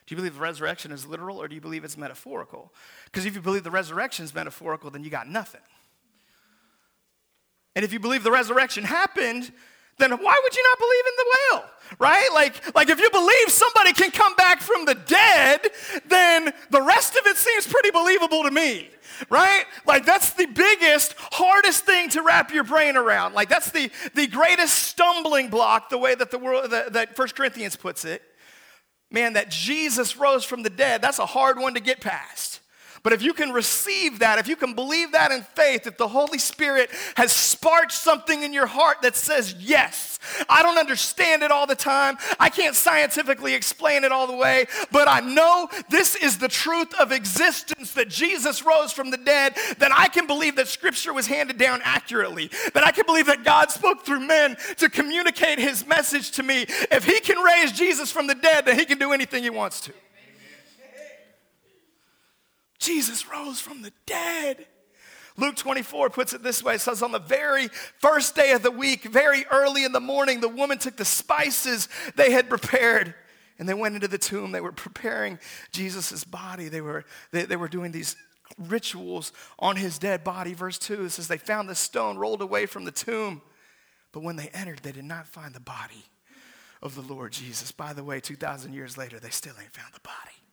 Do 0.06 0.12
you 0.12 0.16
believe 0.16 0.34
the 0.34 0.40
resurrection 0.40 0.90
is 0.90 1.06
literal 1.06 1.40
or 1.40 1.46
do 1.46 1.54
you 1.54 1.60
believe 1.60 1.84
it's 1.84 1.96
metaphorical? 1.96 2.74
Because 3.04 3.24
if 3.24 3.34
you 3.34 3.40
believe 3.40 3.62
the 3.62 3.70
resurrection 3.70 4.24
is 4.24 4.34
metaphorical, 4.34 4.90
then 4.90 5.04
you 5.04 5.08
got 5.08 5.28
nothing. 5.28 5.62
And 7.76 7.84
if 7.84 7.92
you 7.92 8.00
believe 8.00 8.22
the 8.22 8.30
resurrection 8.30 8.84
happened, 8.84 9.52
then 9.98 10.10
why 10.10 10.40
would 10.42 10.56
you 10.56 10.62
not 10.62 10.78
believe 10.78 11.04
in 11.06 11.12
the 11.16 11.26
whale? 11.32 11.64
Right? 11.98 12.28
Like, 12.32 12.74
like 12.74 12.88
if 12.88 12.98
you 12.98 13.10
believe 13.10 13.48
somebody 13.48 13.92
can 13.92 14.10
come 14.10 14.34
back 14.36 14.60
from 14.60 14.84
the 14.84 14.94
dead, 14.94 15.68
then 16.06 16.52
the 16.70 16.82
rest 16.82 17.16
of 17.16 17.26
it 17.26 17.36
seems 17.36 17.66
pretty 17.66 17.90
believable 17.90 18.42
to 18.42 18.50
me. 18.50 18.90
Right? 19.30 19.64
Like 19.86 20.04
that's 20.04 20.30
the 20.32 20.46
biggest, 20.46 21.14
hardest 21.16 21.84
thing 21.84 22.08
to 22.10 22.22
wrap 22.22 22.52
your 22.52 22.64
brain 22.64 22.96
around. 22.96 23.34
Like 23.34 23.48
that's 23.48 23.70
the, 23.70 23.90
the 24.14 24.26
greatest 24.26 24.74
stumbling 24.74 25.50
block, 25.50 25.90
the 25.90 25.98
way 25.98 26.14
that 26.14 26.30
the 26.30 26.38
world 26.38 26.70
that, 26.70 26.94
that 26.94 27.14
First 27.14 27.36
Corinthians 27.36 27.76
puts 27.76 28.04
it. 28.04 28.22
Man, 29.10 29.34
that 29.34 29.50
Jesus 29.50 30.16
rose 30.16 30.44
from 30.44 30.64
the 30.64 30.70
dead, 30.70 31.00
that's 31.00 31.20
a 31.20 31.26
hard 31.26 31.58
one 31.58 31.74
to 31.74 31.80
get 31.80 32.00
past. 32.00 32.60
But 33.04 33.12
if 33.12 33.22
you 33.22 33.34
can 33.34 33.52
receive 33.52 34.20
that, 34.20 34.38
if 34.38 34.48
you 34.48 34.56
can 34.56 34.72
believe 34.74 35.12
that 35.12 35.30
in 35.30 35.42
faith, 35.42 35.86
if 35.86 35.98
the 35.98 36.08
Holy 36.08 36.38
Spirit 36.38 36.90
has 37.16 37.32
sparked 37.32 37.92
something 37.92 38.42
in 38.42 38.54
your 38.54 38.66
heart 38.66 39.02
that 39.02 39.14
says, 39.14 39.54
yes, 39.58 40.18
I 40.48 40.62
don't 40.62 40.78
understand 40.78 41.42
it 41.42 41.50
all 41.50 41.66
the 41.66 41.74
time. 41.74 42.16
I 42.40 42.48
can't 42.48 42.74
scientifically 42.74 43.52
explain 43.52 44.04
it 44.04 44.10
all 44.10 44.26
the 44.26 44.34
way, 44.34 44.64
but 44.90 45.06
I 45.06 45.20
know 45.20 45.68
this 45.90 46.16
is 46.16 46.38
the 46.38 46.48
truth 46.48 46.94
of 46.98 47.12
existence 47.12 47.92
that 47.92 48.08
Jesus 48.08 48.64
rose 48.64 48.90
from 48.90 49.10
the 49.10 49.18
dead, 49.18 49.54
then 49.78 49.90
I 49.92 50.08
can 50.08 50.26
believe 50.26 50.56
that 50.56 50.68
Scripture 50.68 51.12
was 51.12 51.26
handed 51.26 51.58
down 51.58 51.82
accurately, 51.84 52.50
that 52.72 52.84
I 52.84 52.90
can 52.90 53.04
believe 53.04 53.26
that 53.26 53.44
God 53.44 53.70
spoke 53.70 54.06
through 54.06 54.20
men 54.20 54.56
to 54.78 54.88
communicate 54.88 55.58
His 55.58 55.86
message 55.86 56.30
to 56.32 56.42
me. 56.42 56.64
If 56.90 57.04
He 57.04 57.20
can 57.20 57.36
raise 57.38 57.70
Jesus 57.70 58.10
from 58.10 58.28
the 58.28 58.34
dead, 58.34 58.64
then 58.64 58.78
He 58.78 58.86
can 58.86 58.98
do 58.98 59.12
anything 59.12 59.42
He 59.42 59.50
wants 59.50 59.82
to. 59.82 59.92
Jesus 62.84 63.28
rose 63.28 63.60
from 63.60 63.82
the 63.82 63.92
dead. 64.06 64.66
Luke 65.36 65.56
24 65.56 66.10
puts 66.10 66.32
it 66.32 66.42
this 66.42 66.62
way 66.62 66.76
it 66.76 66.80
says, 66.80 67.02
On 67.02 67.12
the 67.12 67.18
very 67.18 67.68
first 67.98 68.36
day 68.36 68.52
of 68.52 68.62
the 68.62 68.70
week, 68.70 69.04
very 69.04 69.44
early 69.50 69.84
in 69.84 69.92
the 69.92 70.00
morning, 70.00 70.40
the 70.40 70.48
woman 70.48 70.78
took 70.78 70.96
the 70.96 71.04
spices 71.04 71.88
they 72.16 72.30
had 72.30 72.48
prepared 72.48 73.14
and 73.58 73.68
they 73.68 73.74
went 73.74 73.94
into 73.94 74.08
the 74.08 74.18
tomb. 74.18 74.52
They 74.52 74.60
were 74.60 74.72
preparing 74.72 75.38
Jesus' 75.72 76.24
body. 76.24 76.68
They 76.68 76.80
were, 76.80 77.04
they, 77.30 77.44
they 77.44 77.56
were 77.56 77.68
doing 77.68 77.92
these 77.92 78.16
rituals 78.58 79.32
on 79.58 79.76
his 79.76 79.98
dead 79.98 80.24
body. 80.24 80.54
Verse 80.54 80.78
2 80.78 81.06
it 81.06 81.10
says, 81.10 81.28
They 81.28 81.38
found 81.38 81.68
the 81.68 81.74
stone 81.74 82.16
rolled 82.16 82.42
away 82.42 82.66
from 82.66 82.84
the 82.84 82.92
tomb, 82.92 83.42
but 84.12 84.22
when 84.22 84.36
they 84.36 84.48
entered, 84.48 84.80
they 84.82 84.92
did 84.92 85.04
not 85.04 85.26
find 85.26 85.54
the 85.54 85.60
body 85.60 86.04
of 86.82 86.94
the 86.94 87.02
Lord 87.02 87.32
Jesus. 87.32 87.72
By 87.72 87.92
the 87.92 88.04
way, 88.04 88.20
2,000 88.20 88.72
years 88.72 88.98
later, 88.98 89.18
they 89.18 89.30
still 89.30 89.54
ain't 89.60 89.72
found 89.72 89.94
the 89.94 90.00
body. 90.00 90.43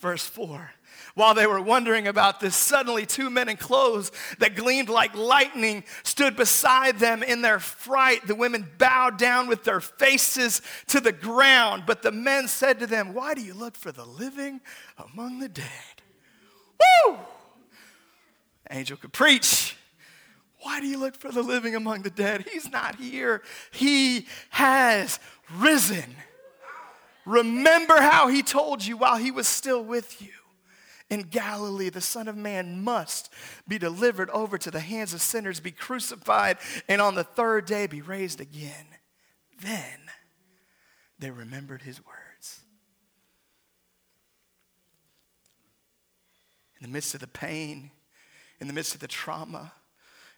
Verse 0.00 0.26
4 0.26 0.70
While 1.14 1.34
they 1.34 1.46
were 1.46 1.60
wondering 1.60 2.06
about 2.06 2.40
this, 2.40 2.54
suddenly 2.54 3.06
two 3.06 3.30
men 3.30 3.48
in 3.48 3.56
clothes 3.56 4.12
that 4.38 4.54
gleamed 4.54 4.88
like 4.88 5.14
lightning 5.14 5.84
stood 6.02 6.36
beside 6.36 6.98
them 6.98 7.22
in 7.22 7.42
their 7.42 7.58
fright. 7.58 8.26
The 8.26 8.34
women 8.34 8.68
bowed 8.78 9.18
down 9.18 9.48
with 9.48 9.64
their 9.64 9.80
faces 9.80 10.62
to 10.88 11.00
the 11.00 11.12
ground. 11.12 11.84
But 11.86 12.02
the 12.02 12.12
men 12.12 12.48
said 12.48 12.78
to 12.80 12.86
them, 12.86 13.14
Why 13.14 13.34
do 13.34 13.42
you 13.42 13.54
look 13.54 13.76
for 13.76 13.92
the 13.92 14.04
living 14.04 14.60
among 14.98 15.38
the 15.38 15.48
dead? 15.48 15.64
Woo! 17.06 17.18
Angel 18.70 18.96
could 18.96 19.12
preach. 19.12 19.76
Why 20.60 20.80
do 20.80 20.86
you 20.86 20.98
look 20.98 21.16
for 21.16 21.30
the 21.30 21.42
living 21.42 21.74
among 21.76 22.02
the 22.02 22.10
dead? 22.10 22.46
He's 22.52 22.70
not 22.70 22.96
here, 22.96 23.42
he 23.70 24.26
has 24.50 25.20
risen. 25.54 26.16
Remember 27.26 28.00
how 28.00 28.28
he 28.28 28.42
told 28.42 28.84
you 28.84 28.96
while 28.96 29.16
he 29.16 29.30
was 29.30 29.46
still 29.46 29.84
with 29.84 30.22
you. 30.22 30.32
In 31.10 31.22
Galilee, 31.22 31.90
the 31.90 32.00
Son 32.00 32.26
of 32.26 32.36
Man 32.36 32.82
must 32.82 33.32
be 33.68 33.78
delivered 33.78 34.30
over 34.30 34.56
to 34.58 34.70
the 34.70 34.80
hands 34.80 35.12
of 35.12 35.20
sinners, 35.20 35.60
be 35.60 35.70
crucified, 35.70 36.56
and 36.88 37.00
on 37.00 37.14
the 37.14 37.24
third 37.24 37.66
day 37.66 37.86
be 37.86 38.00
raised 38.00 38.40
again. 38.40 38.86
Then 39.60 40.00
they 41.18 41.30
remembered 41.30 41.82
his 41.82 42.00
words. 42.04 42.16
in 46.80 46.86
the 46.86 46.92
midst 46.92 47.14
of 47.14 47.20
the 47.20 47.26
pain, 47.26 47.90
in 48.60 48.66
the 48.66 48.72
midst 48.72 48.94
of 48.94 49.00
the 49.00 49.08
trauma, 49.08 49.72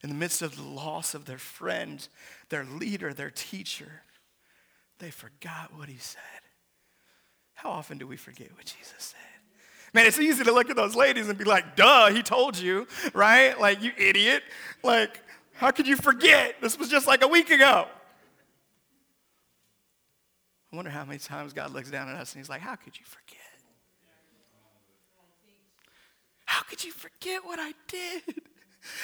in 0.02 0.08
the 0.08 0.14
midst 0.14 0.42
of 0.42 0.56
the 0.56 0.62
loss 0.62 1.14
of 1.14 1.24
their 1.24 1.38
friend, 1.38 2.08
their 2.48 2.64
leader, 2.64 3.12
their 3.12 3.30
teacher, 3.30 4.02
they 4.98 5.10
forgot 5.10 5.74
what 5.74 5.88
he 5.88 5.96
said. 5.96 6.20
How 7.58 7.70
often 7.70 7.98
do 7.98 8.06
we 8.06 8.16
forget 8.16 8.54
what 8.54 8.66
Jesus 8.66 8.94
said? 8.98 9.18
Man, 9.92 10.06
it's 10.06 10.20
easy 10.20 10.44
to 10.44 10.52
look 10.52 10.70
at 10.70 10.76
those 10.76 10.94
ladies 10.94 11.28
and 11.28 11.36
be 11.36 11.42
like, 11.42 11.74
duh, 11.74 12.08
he 12.10 12.22
told 12.22 12.56
you, 12.56 12.86
right? 13.14 13.58
Like, 13.58 13.82
you 13.82 13.90
idiot. 13.98 14.44
Like, 14.84 15.20
how 15.54 15.72
could 15.72 15.88
you 15.88 15.96
forget? 15.96 16.54
This 16.60 16.78
was 16.78 16.88
just 16.88 17.08
like 17.08 17.24
a 17.24 17.26
week 17.26 17.50
ago. 17.50 17.88
I 20.72 20.76
wonder 20.76 20.92
how 20.92 21.04
many 21.04 21.18
times 21.18 21.52
God 21.52 21.72
looks 21.72 21.90
down 21.90 22.08
at 22.08 22.14
us 22.14 22.32
and 22.32 22.40
he's 22.40 22.48
like, 22.48 22.60
how 22.60 22.76
could 22.76 22.96
you 22.96 23.04
forget? 23.04 23.38
How 26.44 26.62
could 26.62 26.84
you 26.84 26.92
forget 26.92 27.44
what 27.44 27.58
I 27.58 27.72
did? 27.88 28.40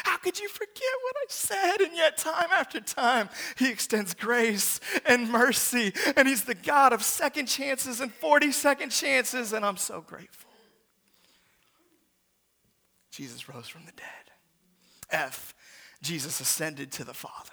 How 0.05 0.17
could 0.19 0.39
you 0.39 0.49
forget 0.49 0.83
what 1.03 1.17
I 1.17 1.27
said? 1.29 1.81
And 1.81 1.97
yet, 1.97 2.17
time 2.17 2.49
after 2.53 2.81
time, 2.81 3.29
He 3.59 3.71
extends 3.71 4.15
grace 4.15 4.81
and 5.07 5.31
mercy. 5.31 5.93
And 6.17 6.29
He's 6.29 6.45
the 6.45 6.55
God 6.55 6.93
of 6.93 7.03
second 7.03 7.47
chances 7.47 8.01
and 8.01 8.13
40 8.13 8.53
second 8.53 8.91
chances. 8.91 9.53
And 9.53 9.65
I'm 9.65 9.77
so 9.77 10.01
grateful. 10.01 10.51
Jesus 13.11 13.49
rose 13.49 13.69
from 13.69 13.85
the 13.87 13.93
dead. 13.93 14.07
F, 15.11 15.55
Jesus 16.03 16.41
ascended 16.41 16.91
to 16.93 17.05
the 17.05 17.15
Father. 17.15 17.53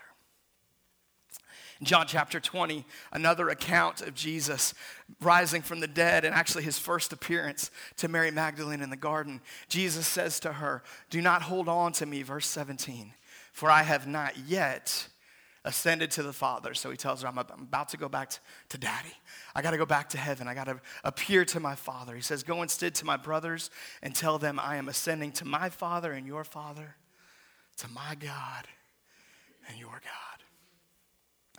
In 1.81 1.87
John 1.87 2.05
chapter 2.07 2.39
20, 2.39 2.85
another 3.11 3.49
account 3.49 4.01
of 4.01 4.13
Jesus 4.13 4.75
rising 5.19 5.63
from 5.63 5.79
the 5.79 5.87
dead 5.87 6.23
and 6.23 6.35
actually 6.35 6.63
his 6.63 6.77
first 6.77 7.11
appearance 7.11 7.71
to 7.97 8.07
Mary 8.07 8.29
Magdalene 8.29 8.83
in 8.83 8.91
the 8.91 8.95
garden. 8.95 9.41
Jesus 9.67 10.05
says 10.05 10.39
to 10.41 10.53
her, 10.53 10.83
Do 11.09 11.21
not 11.21 11.41
hold 11.41 11.67
on 11.67 11.91
to 11.93 12.05
me, 12.05 12.21
verse 12.21 12.45
17, 12.45 13.13
for 13.51 13.71
I 13.71 13.81
have 13.81 14.05
not 14.05 14.37
yet 14.47 15.07
ascended 15.65 16.11
to 16.11 16.23
the 16.23 16.33
Father. 16.33 16.75
So 16.75 16.91
he 16.91 16.97
tells 16.97 17.23
her, 17.23 17.27
I'm 17.27 17.39
about 17.39 17.89
to 17.89 17.97
go 17.97 18.07
back 18.07 18.33
to 18.69 18.77
daddy. 18.77 19.13
I 19.55 19.63
got 19.63 19.71
to 19.71 19.77
go 19.77 19.85
back 19.87 20.09
to 20.09 20.19
heaven. 20.19 20.47
I 20.47 20.53
got 20.53 20.65
to 20.65 20.79
appear 21.03 21.45
to 21.45 21.59
my 21.59 21.73
Father. 21.73 22.15
He 22.15 22.21
says, 22.21 22.43
Go 22.43 22.61
instead 22.61 22.93
to 22.95 23.05
my 23.05 23.17
brothers 23.17 23.71
and 24.03 24.13
tell 24.13 24.37
them 24.37 24.59
I 24.59 24.75
am 24.75 24.87
ascending 24.87 25.31
to 25.33 25.45
my 25.45 25.69
Father 25.69 26.11
and 26.11 26.27
your 26.27 26.43
Father, 26.43 26.95
to 27.77 27.87
my 27.89 28.15
God 28.19 28.67
and 29.67 29.79
your 29.79 29.89
God. 29.89 30.30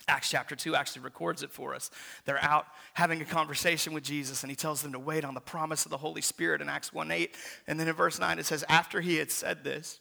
Acts 0.08 0.30
chapter 0.30 0.56
2 0.56 0.74
actually 0.74 1.02
records 1.02 1.42
it 1.42 1.50
for 1.50 1.74
us. 1.74 1.90
They're 2.24 2.42
out 2.42 2.66
having 2.94 3.20
a 3.20 3.24
conversation 3.24 3.92
with 3.92 4.02
Jesus, 4.02 4.42
and 4.42 4.50
he 4.50 4.56
tells 4.56 4.82
them 4.82 4.92
to 4.92 4.98
wait 4.98 5.24
on 5.24 5.34
the 5.34 5.40
promise 5.40 5.84
of 5.84 5.90
the 5.90 5.98
Holy 5.98 6.22
Spirit 6.22 6.60
in 6.60 6.68
Acts 6.68 6.92
1 6.92 7.10
8. 7.10 7.36
And 7.66 7.78
then 7.78 7.88
in 7.88 7.94
verse 7.94 8.18
9, 8.18 8.38
it 8.38 8.46
says, 8.46 8.64
After 8.68 9.00
he 9.00 9.16
had 9.16 9.30
said 9.30 9.64
this, 9.64 10.00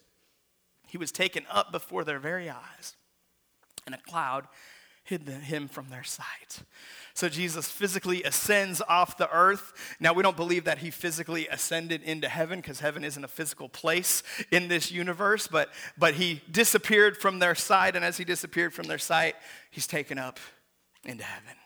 he 0.88 0.98
was 0.98 1.12
taken 1.12 1.44
up 1.50 1.72
before 1.72 2.04
their 2.04 2.18
very 2.18 2.50
eyes, 2.50 2.96
and 3.86 3.94
a 3.94 3.98
cloud 3.98 4.48
hid 5.04 5.28
him 5.28 5.68
from 5.68 5.88
their 5.88 6.04
sight. 6.04 6.62
So 7.14 7.28
Jesus 7.28 7.68
physically 7.68 8.22
ascends 8.22 8.80
off 8.88 9.16
the 9.16 9.30
earth. 9.30 9.72
Now, 10.00 10.12
we 10.12 10.22
don't 10.22 10.36
believe 10.36 10.64
that 10.64 10.78
he 10.78 10.90
physically 10.90 11.46
ascended 11.48 12.02
into 12.02 12.28
heaven 12.28 12.60
because 12.60 12.80
heaven 12.80 13.04
isn't 13.04 13.22
a 13.22 13.28
physical 13.28 13.68
place 13.68 14.22
in 14.50 14.68
this 14.68 14.90
universe, 14.90 15.46
but, 15.46 15.68
but 15.98 16.14
he 16.14 16.42
disappeared 16.50 17.16
from 17.16 17.38
their 17.38 17.54
sight. 17.54 17.96
And 17.96 18.04
as 18.04 18.16
he 18.16 18.24
disappeared 18.24 18.72
from 18.72 18.86
their 18.86 18.98
sight, 18.98 19.36
he's 19.70 19.86
taken 19.86 20.18
up 20.18 20.40
into 21.04 21.24
heaven. 21.24 21.56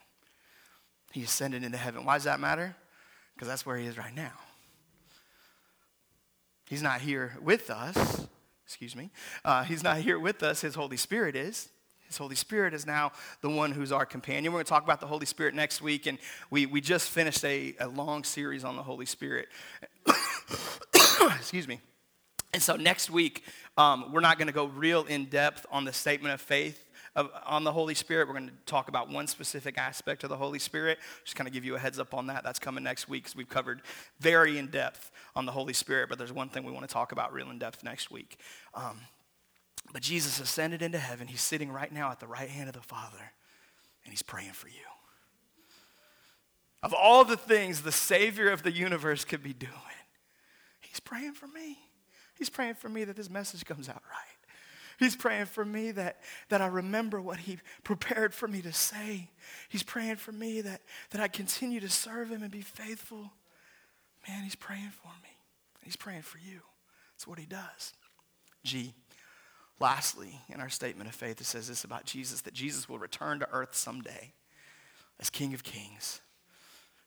He 1.12 1.22
ascended 1.22 1.62
into 1.62 1.78
heaven. 1.78 2.04
Why 2.04 2.14
does 2.14 2.24
that 2.24 2.40
matter? 2.40 2.74
Because 3.34 3.48
that's 3.48 3.64
where 3.64 3.76
he 3.76 3.86
is 3.86 3.96
right 3.96 4.14
now. 4.14 4.32
He's 6.66 6.82
not 6.82 7.00
here 7.00 7.36
with 7.40 7.70
us. 7.70 8.26
Excuse 8.64 8.96
me. 8.96 9.10
Uh, 9.44 9.62
he's 9.62 9.84
not 9.84 9.98
here 9.98 10.18
with 10.18 10.42
us. 10.42 10.62
His 10.62 10.74
Holy 10.74 10.96
Spirit 10.96 11.36
is. 11.36 11.68
His 12.06 12.16
Holy 12.16 12.36
Spirit 12.36 12.74
is 12.74 12.86
now 12.86 13.12
the 13.40 13.50
one 13.50 13.72
who's 13.72 13.92
our 13.92 14.06
companion. 14.06 14.52
We're 14.52 14.58
going 14.58 14.64
to 14.64 14.70
talk 14.70 14.84
about 14.84 15.00
the 15.00 15.06
Holy 15.06 15.26
Spirit 15.26 15.54
next 15.54 15.82
week, 15.82 16.06
and 16.06 16.18
we, 16.50 16.66
we 16.66 16.80
just 16.80 17.10
finished 17.10 17.44
a, 17.44 17.74
a 17.80 17.88
long 17.88 18.24
series 18.24 18.64
on 18.64 18.76
the 18.76 18.82
Holy 18.82 19.06
Spirit. 19.06 19.48
Excuse 21.38 21.66
me. 21.66 21.80
And 22.54 22.62
so 22.62 22.76
next 22.76 23.10
week, 23.10 23.44
um, 23.76 24.12
we're 24.12 24.20
not 24.20 24.38
going 24.38 24.46
to 24.46 24.54
go 24.54 24.66
real 24.66 25.04
in 25.04 25.26
depth 25.26 25.66
on 25.70 25.84
the 25.84 25.92
statement 25.92 26.32
of 26.32 26.40
faith 26.40 26.86
of, 27.16 27.30
on 27.44 27.64
the 27.64 27.72
Holy 27.72 27.94
Spirit. 27.94 28.28
We're 28.28 28.34
going 28.34 28.48
to 28.48 28.54
talk 28.66 28.88
about 28.88 29.10
one 29.10 29.26
specific 29.26 29.78
aspect 29.78 30.22
of 30.22 30.30
the 30.30 30.36
Holy 30.36 30.58
Spirit. 30.58 30.98
Just 31.24 31.34
kind 31.34 31.48
of 31.48 31.54
give 31.54 31.64
you 31.64 31.74
a 31.74 31.78
heads 31.78 31.98
up 31.98 32.14
on 32.14 32.28
that. 32.28 32.44
That's 32.44 32.58
coming 32.58 32.84
next 32.84 33.08
week 33.08 33.24
because 33.24 33.36
we've 33.36 33.48
covered 33.48 33.82
very 34.20 34.58
in 34.58 34.68
depth 34.68 35.10
on 35.34 35.46
the 35.46 35.52
Holy 35.52 35.72
Spirit, 35.72 36.08
but 36.08 36.18
there's 36.18 36.32
one 36.32 36.48
thing 36.48 36.62
we 36.62 36.72
want 36.72 36.86
to 36.86 36.92
talk 36.92 37.12
about 37.12 37.32
real 37.32 37.50
in 37.50 37.58
depth 37.58 37.82
next 37.82 38.10
week. 38.10 38.38
Um, 38.74 39.00
but 39.92 40.02
Jesus 40.02 40.40
ascended 40.40 40.82
into 40.82 40.98
heaven. 40.98 41.26
He's 41.28 41.42
sitting 41.42 41.70
right 41.70 41.92
now 41.92 42.10
at 42.10 42.20
the 42.20 42.26
right 42.26 42.48
hand 42.48 42.68
of 42.68 42.74
the 42.74 42.82
Father, 42.82 43.32
and 44.04 44.12
he's 44.12 44.22
praying 44.22 44.52
for 44.52 44.68
you. 44.68 44.74
Of 46.82 46.94
all 46.94 47.24
the 47.24 47.36
things 47.36 47.82
the 47.82 47.92
Savior 47.92 48.50
of 48.50 48.62
the 48.62 48.70
universe 48.70 49.24
could 49.24 49.42
be 49.42 49.52
doing, 49.52 49.72
he's 50.80 51.00
praying 51.00 51.32
for 51.32 51.48
me. 51.48 51.78
He's 52.38 52.50
praying 52.50 52.74
for 52.74 52.88
me 52.88 53.04
that 53.04 53.16
this 53.16 53.30
message 53.30 53.64
comes 53.64 53.88
out 53.88 54.02
right. 54.10 54.36
He's 54.98 55.16
praying 55.16 55.46
for 55.46 55.64
me 55.64 55.90
that, 55.92 56.20
that 56.48 56.62
I 56.62 56.66
remember 56.66 57.20
what 57.20 57.40
he 57.40 57.58
prepared 57.84 58.34
for 58.34 58.48
me 58.48 58.62
to 58.62 58.72
say. 58.72 59.30
He's 59.68 59.82
praying 59.82 60.16
for 60.16 60.32
me 60.32 60.62
that, 60.62 60.80
that 61.10 61.20
I 61.20 61.28
continue 61.28 61.80
to 61.80 61.88
serve 61.88 62.30
him 62.30 62.42
and 62.42 62.50
be 62.50 62.62
faithful. 62.62 63.32
Man, 64.26 64.42
he's 64.42 64.54
praying 64.54 64.90
for 64.90 65.08
me. 65.22 65.30
He's 65.82 65.96
praying 65.96 66.22
for 66.22 66.38
you. 66.38 66.60
That's 67.14 67.26
what 67.26 67.38
he 67.38 67.46
does. 67.46 67.92
G. 68.64 68.94
Lastly, 69.78 70.40
in 70.48 70.60
our 70.60 70.70
statement 70.70 71.08
of 71.08 71.14
faith, 71.14 71.40
it 71.40 71.44
says 71.44 71.68
this 71.68 71.84
about 71.84 72.04
Jesus 72.04 72.40
that 72.42 72.54
Jesus 72.54 72.88
will 72.88 72.98
return 72.98 73.40
to 73.40 73.48
earth 73.52 73.74
someday 73.74 74.32
as 75.20 75.28
King 75.28 75.52
of 75.54 75.62
Kings 75.62 76.20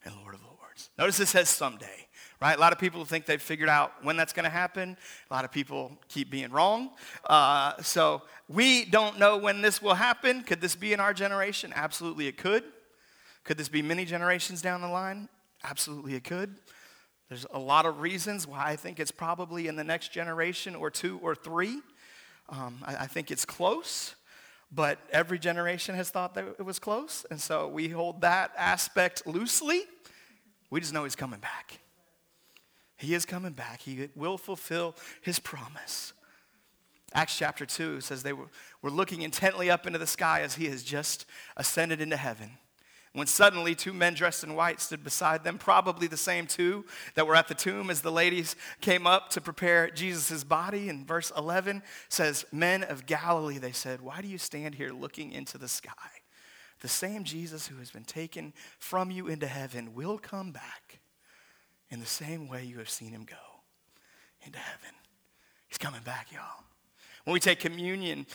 and 0.05 0.15
Lord 0.21 0.36
of 0.36 0.43
Lords. 0.43 0.89
Notice 0.97 1.19
it 1.19 1.27
says 1.27 1.49
someday, 1.49 2.08
right? 2.41 2.55
A 2.55 2.60
lot 2.60 2.71
of 2.71 2.79
people 2.79 3.03
think 3.05 3.25
they've 3.25 3.41
figured 3.41 3.69
out 3.69 3.91
when 4.03 4.17
that's 4.17 4.34
going 4.34 4.45
to 4.45 4.49
happen. 4.49 4.97
A 5.29 5.34
lot 5.34 5.45
of 5.45 5.51
people 5.51 5.91
keep 6.08 6.29
being 6.29 6.51
wrong. 6.51 6.91
Uh, 7.25 7.73
so 7.82 8.21
we 8.47 8.86
don't 8.86 9.19
know 9.19 9.38
when 9.38 9.62
this 9.62 9.82
will 9.82 9.95
happen. 9.95 10.43
Could 10.43 10.62
this 10.62 10.75
be 10.75 10.93
in 10.93 10.99
our 10.99 11.13
generation? 11.13 11.73
Absolutely, 11.75 12.27
it 12.27 12.38
could. 12.38 12.63
Could 13.43 13.58
this 13.58 13.69
be 13.69 13.82
many 13.82 14.05
generations 14.05 14.62
down 14.62 14.82
the 14.82 14.88
line? 14.88 15.27
Absolutely, 15.63 16.13
it 16.13 16.23
could. 16.23 16.55
There's 17.29 17.45
a 17.51 17.60
lot 17.60 17.86
of 17.86 17.99
reasons 17.99 18.47
why 18.47 18.65
I 18.65 18.75
think 18.75 18.99
it's 18.99 19.12
probably 19.12 19.67
in 19.67 19.75
the 19.75 19.84
next 19.84 20.12
generation 20.12 20.75
or 20.75 20.89
two 20.89 21.19
or 21.21 21.36
three. 21.36 21.79
Um, 22.49 22.79
I, 22.85 22.95
I 22.95 23.07
think 23.07 23.31
it's 23.31 23.45
close, 23.45 24.15
but 24.71 24.99
every 25.12 25.39
generation 25.39 25.95
has 25.95 26.09
thought 26.09 26.33
that 26.35 26.45
it 26.59 26.65
was 26.65 26.79
close. 26.79 27.25
And 27.29 27.39
so 27.39 27.67
we 27.67 27.89
hold 27.89 28.21
that 28.21 28.51
aspect 28.57 29.25
loosely. 29.25 29.83
We 30.69 30.79
just 30.79 30.93
know 30.93 31.03
he's 31.03 31.15
coming 31.15 31.39
back. 31.39 31.79
He 32.97 33.13
is 33.13 33.25
coming 33.25 33.53
back. 33.53 33.81
He 33.81 34.09
will 34.15 34.38
fulfill 34.38 34.95
his 35.21 35.39
promise. 35.39 36.13
Acts 37.13 37.38
chapter 37.38 37.65
2 37.65 38.01
says 38.01 38.23
they 38.23 38.33
were, 38.33 38.49
were 38.81 38.91
looking 38.91 39.21
intently 39.21 39.69
up 39.71 39.88
into 39.88 39.97
the 39.97 40.05
sky 40.07 40.41
as 40.41 40.55
he 40.55 40.65
has 40.65 40.83
just 40.83 41.25
ascended 41.57 42.01
into 42.01 42.17
heaven 42.17 42.57
when 43.13 43.27
suddenly 43.27 43.73
two 43.73 43.93
men 43.93 44.13
dressed 44.13 44.43
in 44.43 44.55
white 44.55 44.79
stood 44.79 45.03
beside 45.03 45.43
them, 45.43 45.57
probably 45.57 46.07
the 46.07 46.17
same 46.17 46.45
two 46.45 46.85
that 47.15 47.25
were 47.25 47.35
at 47.35 47.47
the 47.47 47.55
tomb 47.55 47.89
as 47.89 48.01
the 48.01 48.11
ladies 48.11 48.55
came 48.81 49.07
up 49.07 49.29
to 49.31 49.41
prepare 49.41 49.89
Jesus' 49.89 50.43
body. 50.43 50.89
And 50.89 51.07
verse 51.07 51.31
11 51.35 51.81
says, 52.07 52.45
Men 52.51 52.83
of 52.83 53.07
Galilee, 53.07 53.57
they 53.57 53.71
said, 53.71 54.01
Why 54.01 54.21
do 54.21 54.27
you 54.27 54.37
stand 54.37 54.75
here 54.75 54.91
looking 54.91 55.31
into 55.31 55.57
the 55.57 55.67
sky? 55.67 55.91
The 56.81 56.87
same 56.87 57.23
Jesus 57.23 57.67
who 57.67 57.77
has 57.77 57.91
been 57.91 58.05
taken 58.05 58.53
from 58.77 59.11
you 59.11 59.27
into 59.27 59.47
heaven 59.47 59.95
will 59.95 60.17
come 60.17 60.51
back 60.51 60.99
in 61.89 61.99
the 61.99 62.05
same 62.05 62.47
way 62.47 62.63
you 62.63 62.77
have 62.77 62.89
seen 62.89 63.11
him 63.11 63.25
go 63.25 63.35
into 64.45 64.59
heaven. 64.59 64.95
He's 65.67 65.77
coming 65.77 66.01
back, 66.03 66.31
y'all. 66.31 66.63
When 67.25 67.33
we 67.33 67.39
take 67.39 67.59
communion, 67.59 68.25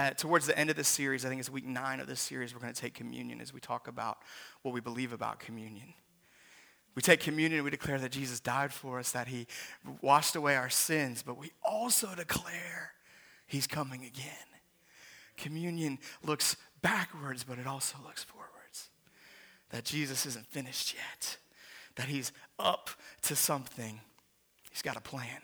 uh, 0.00 0.10
towards 0.14 0.46
the 0.46 0.58
end 0.58 0.70
of 0.70 0.76
this 0.76 0.88
series, 0.88 1.26
I 1.26 1.28
think 1.28 1.40
it's 1.40 1.50
week 1.50 1.66
nine 1.66 2.00
of 2.00 2.06
this 2.06 2.20
series, 2.20 2.54
we're 2.54 2.60
going 2.60 2.72
to 2.72 2.80
take 2.80 2.94
communion 2.94 3.38
as 3.40 3.52
we 3.52 3.60
talk 3.60 3.86
about 3.86 4.18
what 4.62 4.72
we 4.72 4.80
believe 4.80 5.12
about 5.12 5.40
communion. 5.40 5.92
We 6.94 7.02
take 7.02 7.20
communion 7.20 7.58
and 7.58 7.64
we 7.64 7.70
declare 7.70 7.98
that 7.98 8.10
Jesus 8.10 8.40
died 8.40 8.72
for 8.72 8.98
us, 8.98 9.12
that 9.12 9.28
he 9.28 9.46
washed 10.00 10.36
away 10.36 10.56
our 10.56 10.70
sins, 10.70 11.22
but 11.22 11.36
we 11.36 11.50
also 11.62 12.14
declare 12.16 12.92
he's 13.46 13.66
coming 13.66 14.04
again. 14.04 14.24
Communion 15.36 15.98
looks 16.24 16.56
backwards, 16.80 17.44
but 17.44 17.58
it 17.58 17.66
also 17.66 17.98
looks 18.02 18.24
forwards. 18.24 18.88
That 19.68 19.84
Jesus 19.84 20.24
isn't 20.24 20.46
finished 20.46 20.94
yet, 20.94 21.36
that 21.96 22.06
he's 22.08 22.32
up 22.58 22.88
to 23.22 23.36
something. 23.36 24.00
He's 24.70 24.82
got 24.82 24.96
a 24.96 25.02
plan, 25.02 25.42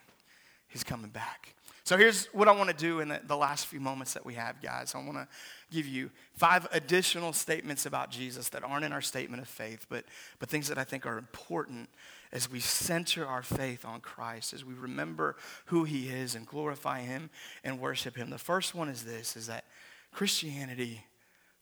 he's 0.67 0.83
coming 0.83 1.11
back. 1.11 1.55
So 1.87 1.97
here's 1.97 2.27
what 2.33 2.49
I 2.49 2.51
want 2.51 2.69
to 2.69 2.75
do 2.75 2.99
in 2.99 3.07
the, 3.07 3.21
the 3.29 3.37
last 3.37 3.67
few 3.67 3.79
moments 3.79 4.15
that 4.15 4.27
we 4.27 4.35
have, 4.35 4.61
guys. 4.61 4.93
I 4.97 4.99
want 4.99 5.19
to 5.19 5.29
give 5.71 5.87
you 5.87 6.11
five 6.37 6.67
additional 6.73 7.33
statements 7.33 7.87
about 7.87 8.11
Jesus 8.11 8.49
that 8.49 8.65
aren't 8.65 8.85
in 8.85 8.93
our 8.93 9.01
statement 9.01 9.41
of 9.41 9.47
faith, 9.47 9.87
but, 9.89 10.05
but 10.41 10.49
things 10.49 10.67
that 10.67 10.79
I 10.79 10.83
think 10.83 11.07
are 11.07 11.17
important 11.17 11.89
as 12.33 12.51
we 12.51 12.59
center 12.59 13.25
our 13.25 13.45
faith 13.45 13.85
on 13.85 14.01
Christ, 14.01 14.53
as 14.53 14.65
we 14.65 14.75
remember 14.75 15.37
who 15.67 15.85
he 15.85 16.09
is 16.09 16.35
and 16.35 16.45
glorify 16.45 17.03
him 17.03 17.31
and 17.63 17.81
worship 17.81 18.17
him. 18.17 18.31
The 18.31 18.37
first 18.37 18.75
one 18.75 18.89
is 18.89 19.05
this, 19.05 19.37
is 19.37 19.47
that 19.47 19.63
Christianity 20.11 21.05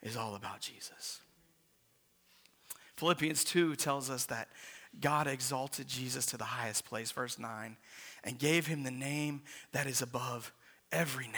is 0.03 0.17
all 0.17 0.37
about 0.37 0.63
Jesus. 0.63 1.21
Philippians 2.97 3.45
2 3.45 3.77
tells 3.77 4.09
us 4.09 4.25
that 4.27 4.49
God 5.01 5.27
exalted 5.27 5.89
Jesus 5.89 6.25
to 6.27 6.37
the 6.37 6.45
highest 6.45 6.85
place, 6.85 7.11
verse 7.11 7.39
9, 7.39 7.77
and 8.25 8.39
gave 8.39 8.67
him 8.67 8.83
the 8.83 8.91
name 8.91 9.43
that 9.73 9.87
is 9.87 10.03
above 10.03 10.53
every 10.91 11.27
name. 11.27 11.35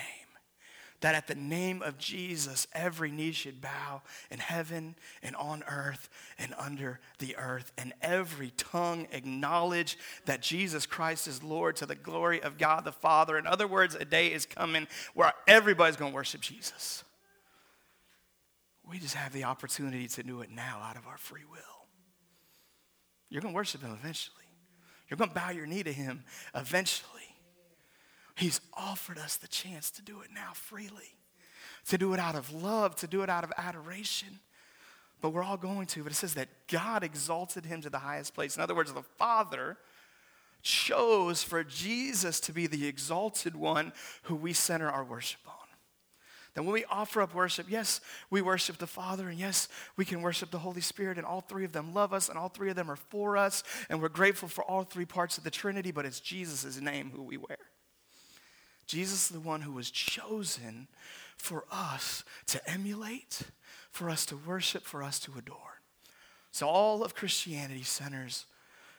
That 1.02 1.14
at 1.14 1.26
the 1.26 1.34
name 1.34 1.82
of 1.82 1.98
Jesus, 1.98 2.66
every 2.72 3.10
knee 3.10 3.32
should 3.32 3.60
bow 3.60 4.00
in 4.30 4.38
heaven 4.38 4.94
and 5.22 5.36
on 5.36 5.62
earth 5.68 6.08
and 6.38 6.54
under 6.58 7.00
the 7.18 7.36
earth, 7.36 7.70
and 7.76 7.92
every 8.00 8.50
tongue 8.56 9.06
acknowledge 9.12 9.98
that 10.24 10.40
Jesus 10.40 10.86
Christ 10.86 11.28
is 11.28 11.42
Lord 11.42 11.76
to 11.76 11.86
the 11.86 11.94
glory 11.94 12.42
of 12.42 12.56
God 12.56 12.84
the 12.84 12.92
Father. 12.92 13.36
In 13.36 13.46
other 13.46 13.66
words, 13.66 13.94
a 13.94 14.06
day 14.06 14.32
is 14.32 14.46
coming 14.46 14.86
where 15.12 15.34
everybody's 15.46 15.96
going 15.96 16.12
to 16.12 16.16
worship 16.16 16.40
Jesus. 16.40 17.04
We 18.88 18.98
just 18.98 19.14
have 19.14 19.34
the 19.34 19.44
opportunity 19.44 20.08
to 20.08 20.22
do 20.22 20.40
it 20.40 20.50
now 20.50 20.80
out 20.82 20.96
of 20.96 21.06
our 21.06 21.18
free 21.18 21.44
will. 21.50 21.60
You're 23.28 23.42
going 23.42 23.52
to 23.52 23.56
worship 23.56 23.82
him 23.82 23.92
eventually. 23.92 24.45
You're 25.08 25.18
going 25.18 25.30
to 25.30 25.34
bow 25.34 25.50
your 25.50 25.66
knee 25.66 25.82
to 25.82 25.92
him 25.92 26.24
eventually. 26.54 27.10
He's 28.36 28.60
offered 28.74 29.18
us 29.18 29.36
the 29.36 29.48
chance 29.48 29.90
to 29.92 30.02
do 30.02 30.20
it 30.20 30.28
now 30.34 30.50
freely, 30.52 31.16
to 31.88 31.96
do 31.96 32.12
it 32.12 32.20
out 32.20 32.34
of 32.34 32.52
love, 32.52 32.96
to 32.96 33.06
do 33.06 33.22
it 33.22 33.30
out 33.30 33.44
of 33.44 33.52
adoration. 33.56 34.40
But 35.20 35.30
we're 35.30 35.42
all 35.42 35.56
going 35.56 35.86
to. 35.88 36.02
But 36.02 36.12
it 36.12 36.16
says 36.16 36.34
that 36.34 36.48
God 36.68 37.02
exalted 37.02 37.64
him 37.64 37.80
to 37.82 37.90
the 37.90 37.98
highest 37.98 38.34
place. 38.34 38.56
In 38.56 38.62
other 38.62 38.74
words, 38.74 38.92
the 38.92 39.02
Father 39.02 39.78
chose 40.62 41.42
for 41.42 41.62
Jesus 41.62 42.40
to 42.40 42.52
be 42.52 42.66
the 42.66 42.86
exalted 42.86 43.56
one 43.56 43.92
who 44.24 44.34
we 44.34 44.52
center 44.52 44.90
our 44.90 45.04
worship. 45.04 45.40
That 46.56 46.62
when 46.62 46.72
we 46.72 46.86
offer 46.86 47.20
up 47.20 47.34
worship, 47.34 47.66
yes, 47.68 48.00
we 48.30 48.40
worship 48.40 48.78
the 48.78 48.86
Father, 48.86 49.28
and 49.28 49.38
yes, 49.38 49.68
we 49.98 50.06
can 50.06 50.22
worship 50.22 50.50
the 50.50 50.58
Holy 50.58 50.80
Spirit, 50.80 51.18
and 51.18 51.26
all 51.26 51.42
three 51.42 51.66
of 51.66 51.72
them 51.72 51.92
love 51.92 52.14
us, 52.14 52.30
and 52.30 52.38
all 52.38 52.48
three 52.48 52.70
of 52.70 52.76
them 52.76 52.90
are 52.90 52.96
for 52.96 53.36
us, 53.36 53.62
and 53.90 54.00
we're 54.00 54.08
grateful 54.08 54.48
for 54.48 54.64
all 54.64 54.82
three 54.82 55.04
parts 55.04 55.36
of 55.36 55.44
the 55.44 55.50
Trinity, 55.50 55.90
but 55.90 56.06
it's 56.06 56.18
Jesus' 56.18 56.80
name 56.80 57.12
who 57.14 57.22
we 57.22 57.36
wear. 57.36 57.58
Jesus 58.86 59.26
is 59.26 59.28
the 59.28 59.40
one 59.40 59.60
who 59.60 59.72
was 59.72 59.90
chosen 59.90 60.88
for 61.36 61.64
us 61.70 62.24
to 62.46 62.70
emulate, 62.70 63.42
for 63.90 64.08
us 64.08 64.24
to 64.24 64.36
worship, 64.38 64.82
for 64.82 65.02
us 65.02 65.18
to 65.20 65.32
adore. 65.36 65.82
So 66.52 66.66
all 66.66 67.04
of 67.04 67.14
Christianity 67.14 67.82
centers 67.82 68.46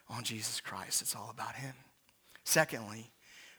on 0.08 0.24
Jesus 0.24 0.62
Christ. 0.62 1.02
It's 1.02 1.16
all 1.16 1.32
about 1.32 1.56
him. 1.56 1.74
Secondly, 2.44 3.10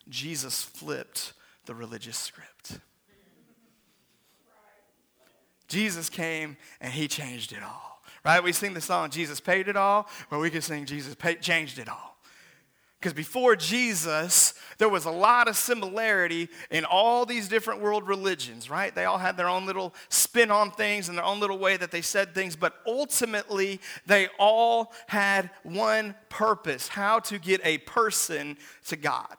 Jesus 0.08 0.62
flipped 0.62 1.32
the 1.66 1.74
religious 1.74 2.16
script. 2.16 2.78
Jesus 5.68 6.08
came 6.08 6.56
and 6.80 6.92
he 6.92 7.08
changed 7.08 7.52
it 7.52 7.62
all. 7.62 8.02
Right? 8.24 8.42
We 8.42 8.52
sing 8.52 8.74
the 8.74 8.80
song, 8.80 9.10
Jesus 9.10 9.40
paid 9.40 9.68
it 9.68 9.76
all, 9.76 10.08
or 10.30 10.38
we 10.38 10.50
could 10.50 10.64
sing, 10.64 10.84
Jesus 10.86 11.14
paid, 11.14 11.40
changed 11.40 11.78
it 11.78 11.88
all. 11.88 12.16
Because 12.98 13.12
before 13.12 13.54
Jesus, 13.54 14.54
there 14.78 14.88
was 14.88 15.04
a 15.04 15.10
lot 15.10 15.46
of 15.46 15.56
similarity 15.56 16.48
in 16.68 16.84
all 16.84 17.24
these 17.24 17.46
different 17.46 17.80
world 17.80 18.08
religions, 18.08 18.68
right? 18.68 18.92
They 18.92 19.04
all 19.04 19.18
had 19.18 19.36
their 19.36 19.48
own 19.48 19.66
little 19.66 19.94
spin 20.08 20.50
on 20.50 20.72
things 20.72 21.08
and 21.08 21.16
their 21.16 21.24
own 21.24 21.38
little 21.38 21.58
way 21.58 21.76
that 21.76 21.92
they 21.92 22.02
said 22.02 22.34
things, 22.34 22.56
but 22.56 22.74
ultimately, 22.86 23.80
they 24.06 24.28
all 24.36 24.92
had 25.06 25.50
one 25.62 26.16
purpose 26.28 26.88
how 26.88 27.20
to 27.20 27.38
get 27.38 27.60
a 27.62 27.78
person 27.78 28.58
to 28.88 28.96
God. 28.96 29.36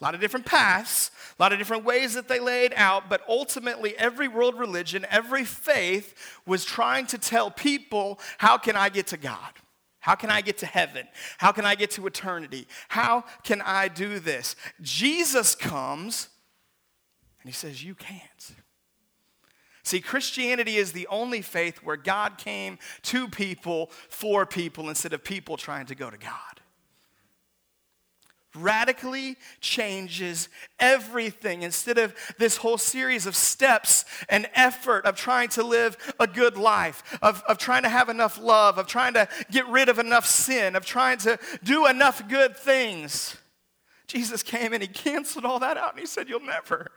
A 0.00 0.04
lot 0.04 0.14
of 0.14 0.20
different 0.20 0.46
paths, 0.46 1.10
a 1.38 1.42
lot 1.42 1.52
of 1.52 1.58
different 1.58 1.84
ways 1.84 2.14
that 2.14 2.26
they 2.26 2.40
laid 2.40 2.72
out, 2.74 3.10
but 3.10 3.20
ultimately, 3.28 3.96
every 3.98 4.28
world 4.28 4.58
religion, 4.58 5.06
every 5.10 5.44
faith 5.44 6.14
was 6.46 6.64
trying 6.64 7.06
to 7.08 7.18
tell 7.18 7.50
people, 7.50 8.18
how 8.38 8.56
can 8.56 8.76
I 8.76 8.88
get 8.88 9.08
to 9.08 9.18
God? 9.18 9.52
How 10.00 10.14
can 10.14 10.30
I 10.30 10.40
get 10.40 10.56
to 10.58 10.66
heaven? 10.66 11.06
How 11.36 11.52
can 11.52 11.66
I 11.66 11.74
get 11.74 11.90
to 11.92 12.06
eternity? 12.06 12.66
How 12.88 13.24
can 13.44 13.60
I 13.60 13.88
do 13.88 14.18
this? 14.18 14.56
Jesus 14.80 15.54
comes 15.54 16.30
and 17.42 17.50
he 17.50 17.54
says, 17.54 17.84
You 17.84 17.94
can't. 17.94 18.52
See, 19.82 20.00
Christianity 20.00 20.76
is 20.76 20.92
the 20.92 21.06
only 21.08 21.42
faith 21.42 21.78
where 21.82 21.96
God 21.96 22.38
came 22.38 22.78
to 23.02 23.28
people 23.28 23.90
for 24.08 24.46
people 24.46 24.88
instead 24.88 25.12
of 25.12 25.22
people 25.22 25.58
trying 25.58 25.86
to 25.86 25.94
go 25.94 26.08
to 26.08 26.18
God 26.18 26.59
radically 28.54 29.36
changes 29.60 30.48
everything. 30.78 31.62
Instead 31.62 31.98
of 31.98 32.14
this 32.38 32.56
whole 32.56 32.78
series 32.78 33.26
of 33.26 33.36
steps 33.36 34.04
and 34.28 34.48
effort 34.54 35.06
of 35.06 35.16
trying 35.16 35.48
to 35.50 35.62
live 35.62 35.96
a 36.18 36.26
good 36.26 36.56
life, 36.56 37.18
of, 37.22 37.42
of 37.48 37.58
trying 37.58 37.82
to 37.82 37.88
have 37.88 38.08
enough 38.08 38.40
love, 38.40 38.78
of 38.78 38.86
trying 38.86 39.14
to 39.14 39.28
get 39.50 39.68
rid 39.68 39.88
of 39.88 39.98
enough 39.98 40.26
sin, 40.26 40.76
of 40.76 40.84
trying 40.84 41.18
to 41.18 41.38
do 41.62 41.86
enough 41.86 42.28
good 42.28 42.56
things, 42.56 43.36
Jesus 44.06 44.42
came 44.42 44.72
and 44.72 44.82
he 44.82 44.88
canceled 44.88 45.44
all 45.44 45.60
that 45.60 45.76
out 45.76 45.92
and 45.92 46.00
he 46.00 46.06
said, 46.06 46.28
You'll 46.28 46.40
never 46.40 46.88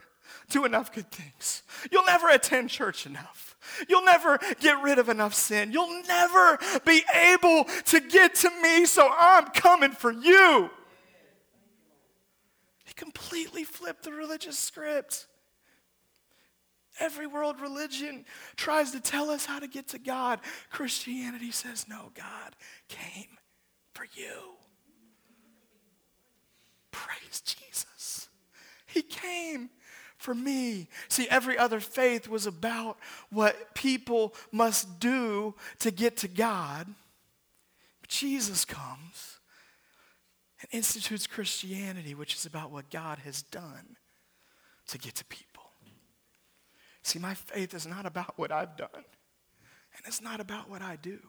do 0.50 0.66
enough 0.66 0.92
good 0.92 1.12
things. 1.12 1.64
You'll 1.92 2.06
never 2.06 2.30
attend 2.30 2.70
church 2.70 3.06
enough. 3.06 3.56
You'll 3.88 4.04
never 4.04 4.40
get 4.60 4.82
rid 4.82 5.00
of 5.00 5.10
enough 5.10 5.34
sin. 5.34 5.72
You'll 5.72 6.04
never 6.04 6.60
be 6.86 7.04
able 7.14 7.66
to 7.86 8.00
get 8.00 8.36
to 8.36 8.50
me, 8.62 8.86
so 8.86 9.10
I'm 9.16 9.46
coming 9.48 9.92
for 9.92 10.12
you. 10.12 10.70
He 12.94 13.02
completely 13.02 13.64
flipped 13.64 14.04
the 14.04 14.12
religious 14.12 14.58
script. 14.58 15.26
Every 17.00 17.26
world 17.26 17.60
religion 17.60 18.24
tries 18.56 18.92
to 18.92 19.00
tell 19.00 19.32
us 19.32 19.46
how 19.46 19.60
to 19.60 19.68
get 19.68 19.88
to 19.90 20.00
God. 20.00 20.40
Christianity 20.70 21.50
says, 21.50 21.88
no, 21.90 22.12
God 22.14 22.56
came 22.88 23.38
for 23.94 24.06
you. 24.14 24.58
Praise 26.92 27.42
Jesus. 27.42 28.30
He 28.86 29.02
came 29.02 29.72
for 30.18 30.36
me. 30.36 30.88
See, 31.08 31.28
every 31.30 31.58
other 31.58 31.80
faith 31.80 32.28
was 32.28 32.46
about 32.46 33.00
what 33.32 33.74
people 33.74 34.36
must 34.52 35.00
do 35.00 35.56
to 35.80 35.90
get 35.90 36.18
to 36.18 36.28
God. 36.28 36.86
But 38.02 38.10
Jesus 38.10 38.66
comes 38.66 39.33
institutes 40.74 41.28
Christianity, 41.28 42.16
which 42.16 42.36
is 42.36 42.46
about 42.46 42.72
what 42.72 42.90
God 42.90 43.20
has 43.20 43.44
done 43.44 43.96
to 44.88 44.98
get 44.98 45.16
to 45.16 45.26
people. 45.26 45.64
See, 47.04 47.20
my 47.20 47.34
faith 47.34 47.74
is 47.74 47.86
not 47.86 48.06
about 48.06 48.38
what 48.38 48.52
I've 48.52 48.76
done, 48.76 48.90
and 48.94 50.06
it's 50.06 50.22
not 50.22 50.40
about 50.40 50.70
what 50.70 50.82
I 50.82 50.96
do. 50.96 51.20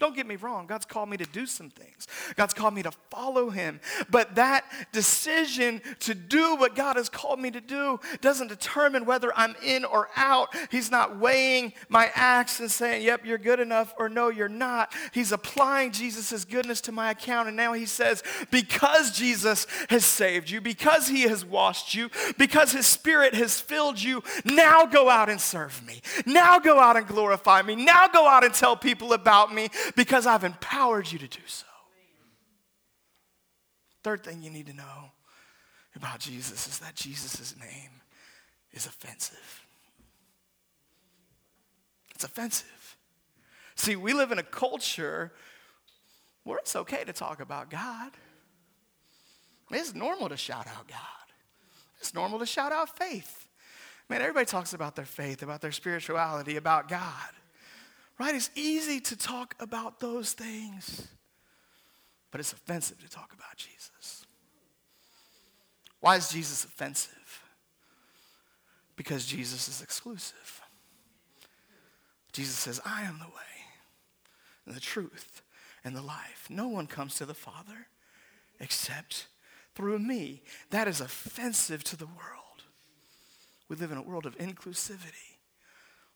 Don't 0.00 0.16
get 0.16 0.26
me 0.26 0.36
wrong, 0.36 0.66
God's 0.66 0.86
called 0.86 1.10
me 1.10 1.18
to 1.18 1.26
do 1.26 1.44
some 1.44 1.68
things. 1.68 2.08
God's 2.34 2.54
called 2.54 2.72
me 2.72 2.82
to 2.82 2.90
follow 3.10 3.50
Him. 3.50 3.80
But 4.08 4.34
that 4.36 4.64
decision 4.92 5.82
to 6.00 6.14
do 6.14 6.56
what 6.56 6.74
God 6.74 6.96
has 6.96 7.10
called 7.10 7.38
me 7.38 7.50
to 7.50 7.60
do 7.60 8.00
doesn't 8.22 8.48
determine 8.48 9.04
whether 9.04 9.30
I'm 9.36 9.54
in 9.62 9.84
or 9.84 10.08
out. 10.16 10.56
He's 10.70 10.90
not 10.90 11.18
weighing 11.18 11.74
my 11.90 12.10
acts 12.14 12.60
and 12.60 12.70
saying, 12.70 13.02
yep, 13.02 13.26
you're 13.26 13.36
good 13.36 13.60
enough, 13.60 13.92
or 13.98 14.08
no, 14.08 14.30
you're 14.30 14.48
not. 14.48 14.94
He's 15.12 15.32
applying 15.32 15.92
Jesus' 15.92 16.46
goodness 16.46 16.80
to 16.82 16.92
my 16.92 17.10
account. 17.10 17.48
And 17.48 17.56
now 17.56 17.74
He 17.74 17.84
says, 17.84 18.22
because 18.50 19.10
Jesus 19.10 19.66
has 19.90 20.06
saved 20.06 20.48
you, 20.48 20.62
because 20.62 21.08
He 21.08 21.22
has 21.22 21.44
washed 21.44 21.94
you, 21.94 22.08
because 22.38 22.72
His 22.72 22.86
Spirit 22.86 23.34
has 23.34 23.60
filled 23.60 24.00
you, 24.00 24.22
now 24.46 24.86
go 24.86 25.10
out 25.10 25.28
and 25.28 25.40
serve 25.40 25.86
me. 25.86 26.00
Now 26.24 26.58
go 26.58 26.80
out 26.80 26.96
and 26.96 27.06
glorify 27.06 27.60
me. 27.60 27.76
Now 27.76 28.08
go 28.08 28.26
out 28.26 28.44
and 28.44 28.54
tell 28.54 28.76
people 28.76 29.12
about 29.12 29.52
me 29.52 29.68
because 29.96 30.26
I've 30.26 30.44
empowered 30.44 31.10
you 31.10 31.18
to 31.18 31.28
do 31.28 31.40
so. 31.46 31.66
Third 34.02 34.24
thing 34.24 34.42
you 34.42 34.50
need 34.50 34.66
to 34.66 34.72
know 34.74 35.12
about 35.94 36.20
Jesus 36.20 36.66
is 36.66 36.78
that 36.78 36.94
Jesus' 36.94 37.54
name 37.58 37.90
is 38.72 38.86
offensive. 38.86 39.66
It's 42.14 42.24
offensive. 42.24 42.96
See, 43.74 43.96
we 43.96 44.12
live 44.12 44.32
in 44.32 44.38
a 44.38 44.42
culture 44.42 45.32
where 46.44 46.58
it's 46.58 46.76
okay 46.76 47.04
to 47.04 47.12
talk 47.12 47.40
about 47.40 47.70
God. 47.70 48.12
It's 49.70 49.94
normal 49.94 50.28
to 50.28 50.36
shout 50.36 50.66
out 50.66 50.88
God. 50.88 50.98
It's 51.98 52.14
normal 52.14 52.38
to 52.38 52.46
shout 52.46 52.72
out 52.72 52.96
faith. 52.98 53.48
Man, 54.08 54.20
everybody 54.20 54.46
talks 54.46 54.72
about 54.72 54.96
their 54.96 55.04
faith, 55.04 55.42
about 55.42 55.60
their 55.60 55.72
spirituality, 55.72 56.56
about 56.56 56.88
God. 56.88 57.30
Right? 58.20 58.34
It's 58.34 58.50
easy 58.54 59.00
to 59.00 59.16
talk 59.16 59.54
about 59.60 59.98
those 59.98 60.34
things, 60.34 61.08
but 62.30 62.38
it's 62.38 62.52
offensive 62.52 63.00
to 63.00 63.08
talk 63.08 63.32
about 63.32 63.56
Jesus. 63.56 64.26
Why 66.00 66.16
is 66.16 66.28
Jesus 66.28 66.62
offensive? 66.64 67.42
Because 68.94 69.24
Jesus 69.24 69.68
is 69.68 69.80
exclusive. 69.80 70.60
Jesus 72.34 72.56
says, 72.56 72.78
I 72.84 73.04
am 73.04 73.20
the 73.20 73.24
way 73.24 73.64
and 74.66 74.76
the 74.76 74.80
truth 74.80 75.40
and 75.82 75.96
the 75.96 76.02
life. 76.02 76.46
No 76.50 76.68
one 76.68 76.86
comes 76.86 77.14
to 77.14 77.24
the 77.24 77.32
Father 77.32 77.86
except 78.60 79.28
through 79.74 79.98
me. 79.98 80.42
That 80.68 80.88
is 80.88 81.00
offensive 81.00 81.82
to 81.84 81.96
the 81.96 82.04
world. 82.04 82.64
We 83.70 83.76
live 83.76 83.92
in 83.92 83.96
a 83.96 84.02
world 84.02 84.26
of 84.26 84.36
inclusivity 84.36 85.38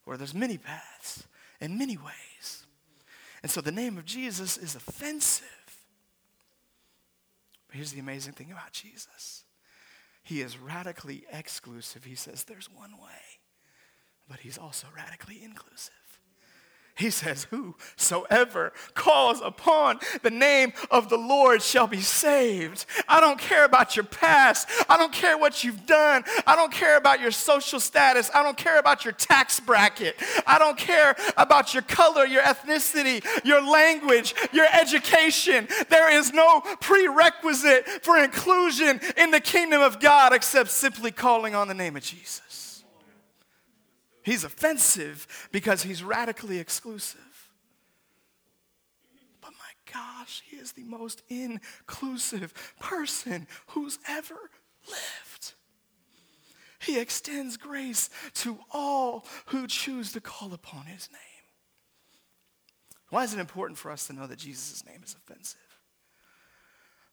where 0.04 0.18
there's 0.18 0.34
many 0.34 0.58
paths 0.58 1.24
and 1.60 1.78
many 1.78 1.96
ways. 1.96 2.66
And 3.42 3.50
so 3.50 3.60
the 3.60 3.72
name 3.72 3.98
of 3.98 4.04
Jesus 4.04 4.56
is 4.56 4.74
offensive. 4.74 5.46
But 7.68 7.76
here's 7.76 7.92
the 7.92 8.00
amazing 8.00 8.32
thing 8.32 8.50
about 8.52 8.72
Jesus 8.72 9.44
He 10.22 10.40
is 10.40 10.58
radically 10.58 11.24
exclusive. 11.32 12.04
He 12.04 12.14
says 12.14 12.44
there's 12.44 12.70
one 12.70 12.92
way, 12.92 13.40
but 14.28 14.40
He's 14.40 14.58
also 14.58 14.86
radically 14.96 15.42
inclusive. 15.42 16.03
He 16.96 17.10
says, 17.10 17.48
Whosoever 17.50 18.72
calls 18.94 19.40
upon 19.40 19.98
the 20.22 20.30
name 20.30 20.72
of 20.92 21.08
the 21.08 21.16
Lord 21.16 21.60
shall 21.60 21.88
be 21.88 22.00
saved. 22.00 22.86
I 23.08 23.20
don't 23.20 23.38
care 23.38 23.64
about 23.64 23.96
your 23.96 24.04
past. 24.04 24.68
I 24.88 24.96
don't 24.96 25.12
care 25.12 25.36
what 25.36 25.64
you've 25.64 25.86
done. 25.86 26.22
I 26.46 26.54
don't 26.54 26.72
care 26.72 26.96
about 26.96 27.20
your 27.20 27.32
social 27.32 27.80
status. 27.80 28.30
I 28.32 28.44
don't 28.44 28.56
care 28.56 28.78
about 28.78 29.04
your 29.04 29.12
tax 29.12 29.58
bracket. 29.58 30.14
I 30.46 30.60
don't 30.60 30.78
care 30.78 31.16
about 31.36 31.74
your 31.74 31.82
color, 31.82 32.26
your 32.26 32.42
ethnicity, 32.42 33.24
your 33.44 33.60
language, 33.60 34.32
your 34.52 34.66
education. 34.72 35.66
There 35.90 36.16
is 36.16 36.32
no 36.32 36.60
prerequisite 36.80 37.88
for 38.04 38.18
inclusion 38.18 39.00
in 39.16 39.32
the 39.32 39.40
kingdom 39.40 39.82
of 39.82 39.98
God 39.98 40.32
except 40.32 40.70
simply 40.70 41.10
calling 41.10 41.56
on 41.56 41.66
the 41.66 41.74
name 41.74 41.96
of 41.96 42.04
Jesus. 42.04 42.63
He's 44.24 44.42
offensive 44.42 45.48
because 45.52 45.82
he's 45.82 46.02
radically 46.02 46.58
exclusive. 46.58 47.50
But 49.40 49.52
my 49.52 49.92
gosh, 49.92 50.42
he 50.48 50.56
is 50.56 50.72
the 50.72 50.84
most 50.84 51.22
inclusive 51.28 52.54
person 52.80 53.46
who's 53.68 53.98
ever 54.08 54.50
lived. 54.88 55.52
He 56.78 56.98
extends 56.98 57.58
grace 57.58 58.08
to 58.36 58.58
all 58.72 59.26
who 59.46 59.66
choose 59.66 60.12
to 60.12 60.20
call 60.22 60.54
upon 60.54 60.86
his 60.86 61.10
name. 61.12 61.20
Why 63.10 63.24
is 63.24 63.34
it 63.34 63.40
important 63.40 63.78
for 63.78 63.90
us 63.90 64.06
to 64.06 64.14
know 64.14 64.26
that 64.26 64.38
Jesus' 64.38 64.84
name 64.86 65.02
is 65.04 65.14
offensive? 65.14 65.60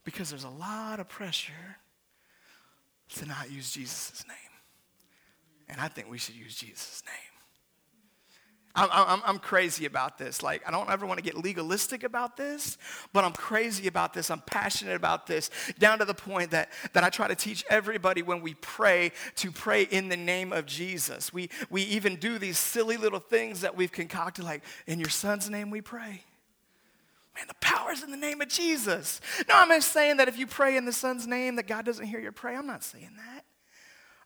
Because 0.06 0.30
there's 0.30 0.46
a 0.46 0.50
lot 0.50 1.02
of 1.02 1.10
pressure 1.10 1.78
to 3.16 3.26
not 3.26 3.52
use 3.52 3.72
Jesus' 3.72 4.24
name. 4.28 4.51
And 5.72 5.80
I 5.80 5.88
think 5.88 6.12
we 6.12 6.18
should 6.18 6.36
use 6.36 6.54
Jesus' 6.54 7.02
name. 7.08 7.32
I'm, 8.76 8.90
I'm, 8.92 9.22
I'm, 9.26 9.40
crazy 9.40 9.86
about 9.86 10.18
this. 10.18 10.42
Like, 10.42 10.66
I 10.66 10.72
don't 10.72 10.90
ever 10.90 11.06
want 11.06 11.18
to 11.18 11.24
get 11.24 11.36
legalistic 11.36 12.04
about 12.04 12.38
this, 12.38 12.78
but 13.12 13.26
I'm 13.26 13.34
crazy 13.34 13.88
about 13.88 14.14
this. 14.14 14.32
I'm 14.32 14.40
passionate 14.42 14.96
about 14.96 15.28
this, 15.28 15.50
down 15.78 16.00
to 16.00 16.06
the 16.06 16.14
point 16.14 16.52
that, 16.52 16.70
that 16.94 17.04
I 17.04 17.10
try 17.10 17.28
to 17.28 17.36
teach 17.36 17.66
everybody 17.70 18.22
when 18.22 18.42
we 18.42 18.54
pray 18.56 19.12
to 19.38 19.52
pray 19.52 19.84
in 19.84 20.08
the 20.08 20.16
name 20.16 20.54
of 20.54 20.66
Jesus. 20.66 21.34
We, 21.34 21.50
we 21.70 21.82
even 21.84 22.16
do 22.16 22.38
these 22.38 22.58
silly 22.58 22.96
little 22.96 23.20
things 23.20 23.60
that 23.62 23.76
we've 23.76 23.92
concocted, 23.92 24.46
like, 24.46 24.64
in 24.88 25.00
your 25.00 25.10
son's 25.10 25.50
name 25.50 25.70
we 25.70 25.82
pray. 25.82 26.24
Man, 27.36 27.46
the 27.48 27.56
power's 27.56 28.04
in 28.04 28.12
the 28.12 28.18
name 28.18 28.40
of 28.42 28.48
Jesus. 28.48 29.20
No, 29.50 29.56
I'm 29.56 29.70
not 29.70 29.84
saying 29.84 30.18
that 30.18 30.28
if 30.28 30.38
you 30.38 30.48
pray 30.48 30.78
in 30.78 30.86
the 30.86 30.94
son's 30.94 31.28
name 31.28 31.56
that 31.58 31.68
God 31.68 31.86
doesn't 31.86 32.06
hear 32.06 32.20
your 32.20 32.34
prayer. 32.34 32.58
I'm 32.58 32.68
not 32.68 32.84
saying 32.84 33.12
that. 33.18 33.41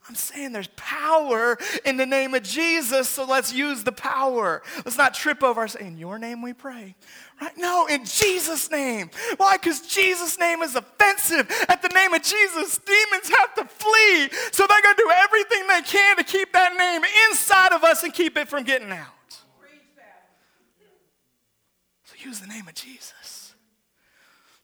I'm 0.08 0.14
saying 0.14 0.52
there's 0.52 0.68
power 0.76 1.58
in 1.84 1.96
the 1.96 2.06
name 2.06 2.34
of 2.34 2.44
Jesus, 2.44 3.08
so 3.08 3.24
let's 3.24 3.52
use 3.52 3.82
the 3.82 3.92
power. 3.92 4.62
Let's 4.84 4.96
not 4.96 5.14
trip 5.14 5.42
over 5.42 5.60
our 5.60 5.68
in 5.80 5.98
your 5.98 6.18
name 6.18 6.42
we 6.42 6.52
pray. 6.52 6.94
Right? 7.40 7.52
No, 7.56 7.86
in 7.86 8.04
Jesus' 8.04 8.70
name. 8.70 9.10
Why? 9.36 9.56
Because 9.56 9.80
Jesus' 9.80 10.38
name 10.38 10.62
is 10.62 10.76
offensive. 10.76 11.50
At 11.68 11.82
the 11.82 11.88
name 11.88 12.14
of 12.14 12.22
Jesus, 12.22 12.78
demons 12.78 13.28
have 13.36 13.54
to 13.56 13.64
flee. 13.64 14.28
So 14.52 14.66
they're 14.68 14.82
going 14.82 14.96
to 14.96 15.02
do 15.02 15.10
everything 15.10 15.66
they 15.66 15.82
can 15.82 16.16
to 16.18 16.24
keep 16.24 16.52
that 16.52 16.76
name 16.78 17.02
inside 17.30 17.72
of 17.72 17.82
us 17.82 18.04
and 18.04 18.14
keep 18.14 18.38
it 18.38 18.48
from 18.48 18.62
getting 18.62 18.92
out. 18.92 19.06
So 22.04 22.14
use 22.18 22.38
the 22.38 22.46
name 22.46 22.68
of 22.68 22.74
Jesus. 22.74 23.25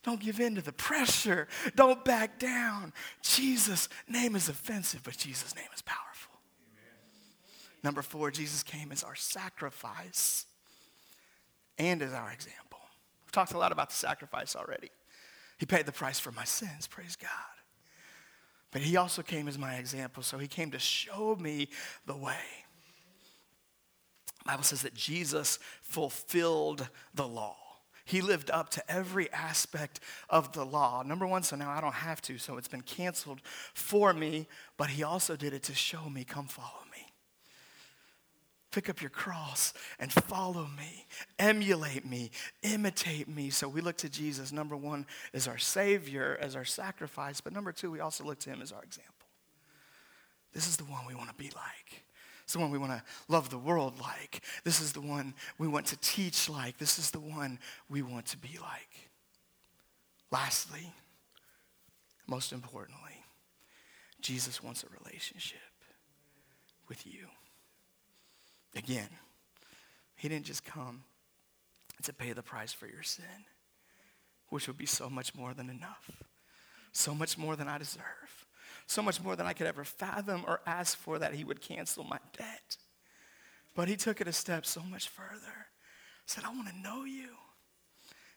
Don't 0.03 0.19
give 0.19 0.39
in 0.39 0.55
to 0.55 0.61
the 0.61 0.73
pressure. 0.73 1.47
Don't 1.75 2.03
back 2.03 2.37
down. 2.37 2.93
Jesus' 3.21 3.87
name 4.07 4.35
is 4.35 4.49
offensive, 4.49 5.01
but 5.03 5.17
Jesus' 5.17 5.55
name 5.55 5.69
is 5.73 5.81
powerful. 5.81 6.33
Amen. 6.73 7.33
Number 7.83 8.01
four, 8.01 8.29
Jesus 8.29 8.63
came 8.63 8.91
as 8.91 9.03
our 9.03 9.15
sacrifice 9.15 10.45
and 11.77 12.01
as 12.01 12.13
our 12.13 12.31
example. 12.31 12.79
We've 13.25 13.31
talked 13.31 13.53
a 13.53 13.57
lot 13.57 13.71
about 13.71 13.89
the 13.89 13.95
sacrifice 13.95 14.55
already. 14.55 14.89
He 15.57 15.65
paid 15.65 15.85
the 15.85 15.93
price 15.93 16.19
for 16.19 16.31
my 16.33 16.43
sins, 16.43 16.85
praise 16.87 17.15
God. 17.15 17.29
But 18.71 18.81
he 18.81 18.97
also 18.97 19.21
came 19.21 19.47
as 19.47 19.57
my 19.57 19.75
example, 19.75 20.23
so 20.23 20.37
he 20.37 20.47
came 20.47 20.71
to 20.71 20.79
show 20.79 21.37
me 21.39 21.69
the 22.05 22.17
way. 22.17 22.35
The 24.39 24.45
Bible 24.45 24.63
says 24.63 24.81
that 24.81 24.95
Jesus 24.95 25.59
fulfilled 25.81 26.89
the 27.13 27.27
law. 27.27 27.55
He 28.05 28.21
lived 28.21 28.51
up 28.51 28.69
to 28.71 28.91
every 28.91 29.31
aspect 29.31 29.99
of 30.29 30.51
the 30.51 30.65
law. 30.65 31.03
Number 31.03 31.25
one, 31.25 31.43
so 31.43 31.55
now 31.55 31.69
I 31.69 31.79
don't 31.79 31.93
have 31.93 32.21
to, 32.23 32.37
so 32.37 32.57
it's 32.57 32.67
been 32.67 32.81
canceled 32.81 33.39
for 33.73 34.13
me, 34.13 34.47
but 34.77 34.89
he 34.89 35.03
also 35.03 35.35
did 35.35 35.53
it 35.53 35.63
to 35.63 35.75
show 35.75 36.09
me, 36.09 36.23
come 36.25 36.47
follow 36.47 36.83
me. 36.91 37.07
Pick 38.71 38.89
up 38.89 39.01
your 39.01 39.11
cross 39.11 39.73
and 39.99 40.11
follow 40.11 40.67
me, 40.75 41.05
emulate 41.37 42.05
me, 42.05 42.31
imitate 42.63 43.29
me. 43.29 43.51
So 43.51 43.69
we 43.69 43.81
look 43.81 43.97
to 43.97 44.09
Jesus, 44.09 44.51
number 44.51 44.75
one, 44.75 45.05
as 45.33 45.47
our 45.47 45.59
Savior, 45.59 46.37
as 46.41 46.55
our 46.55 46.65
sacrifice, 46.65 47.39
but 47.39 47.53
number 47.53 47.71
two, 47.71 47.91
we 47.91 47.99
also 47.99 48.23
look 48.23 48.39
to 48.39 48.49
him 48.49 48.61
as 48.61 48.71
our 48.71 48.83
example. 48.83 49.13
This 50.53 50.67
is 50.67 50.75
the 50.75 50.85
one 50.85 51.05
we 51.07 51.15
want 51.15 51.29
to 51.29 51.35
be 51.35 51.51
like. 51.55 52.02
It's 52.43 52.53
the 52.53 52.59
one 52.59 52.71
we 52.71 52.77
want 52.77 52.91
to 52.91 53.03
love 53.29 53.49
the 53.49 53.57
world 53.57 53.99
like. 54.01 54.43
This 54.63 54.81
is 54.81 54.91
the 54.91 55.01
one 55.01 55.33
we 55.57 55.67
want 55.67 55.87
to 55.87 55.97
teach 55.97 56.49
like. 56.49 56.77
This 56.77 56.99
is 56.99 57.11
the 57.11 57.19
one 57.19 57.59
we 57.89 58.01
want 58.01 58.25
to 58.27 58.37
be 58.37 58.57
like. 58.61 59.09
Lastly, 60.31 60.91
most 62.27 62.51
importantly, 62.51 63.23
Jesus 64.19 64.63
wants 64.63 64.83
a 64.83 65.03
relationship 65.03 65.59
with 66.89 67.05
you. 67.05 67.27
Again, 68.75 69.09
he 70.15 70.27
didn't 70.27 70.45
just 70.45 70.65
come 70.65 71.03
to 72.01 72.13
pay 72.13 72.33
the 72.33 72.41
price 72.41 72.73
for 72.73 72.87
your 72.87 73.03
sin, 73.03 73.45
which 74.49 74.67
would 74.67 74.77
be 74.77 74.85
so 74.85 75.09
much 75.09 75.35
more 75.35 75.53
than 75.53 75.69
enough, 75.69 76.09
so 76.91 77.13
much 77.13 77.37
more 77.37 77.55
than 77.55 77.67
I 77.67 77.77
deserve 77.77 78.47
so 78.87 79.01
much 79.01 79.21
more 79.21 79.35
than 79.35 79.45
I 79.45 79.53
could 79.53 79.67
ever 79.67 79.83
fathom 79.83 80.43
or 80.47 80.61
ask 80.65 80.97
for 80.97 81.19
that 81.19 81.33
he 81.33 81.43
would 81.43 81.61
cancel 81.61 82.03
my 82.03 82.19
debt. 82.37 82.77
But 83.75 83.87
he 83.87 83.95
took 83.95 84.21
it 84.21 84.27
a 84.27 84.33
step 84.33 84.65
so 84.65 84.81
much 84.81 85.09
further. 85.09 85.67
said, 86.25 86.43
I 86.45 86.49
want 86.49 86.67
to 86.69 86.77
know 86.77 87.05
you, 87.05 87.29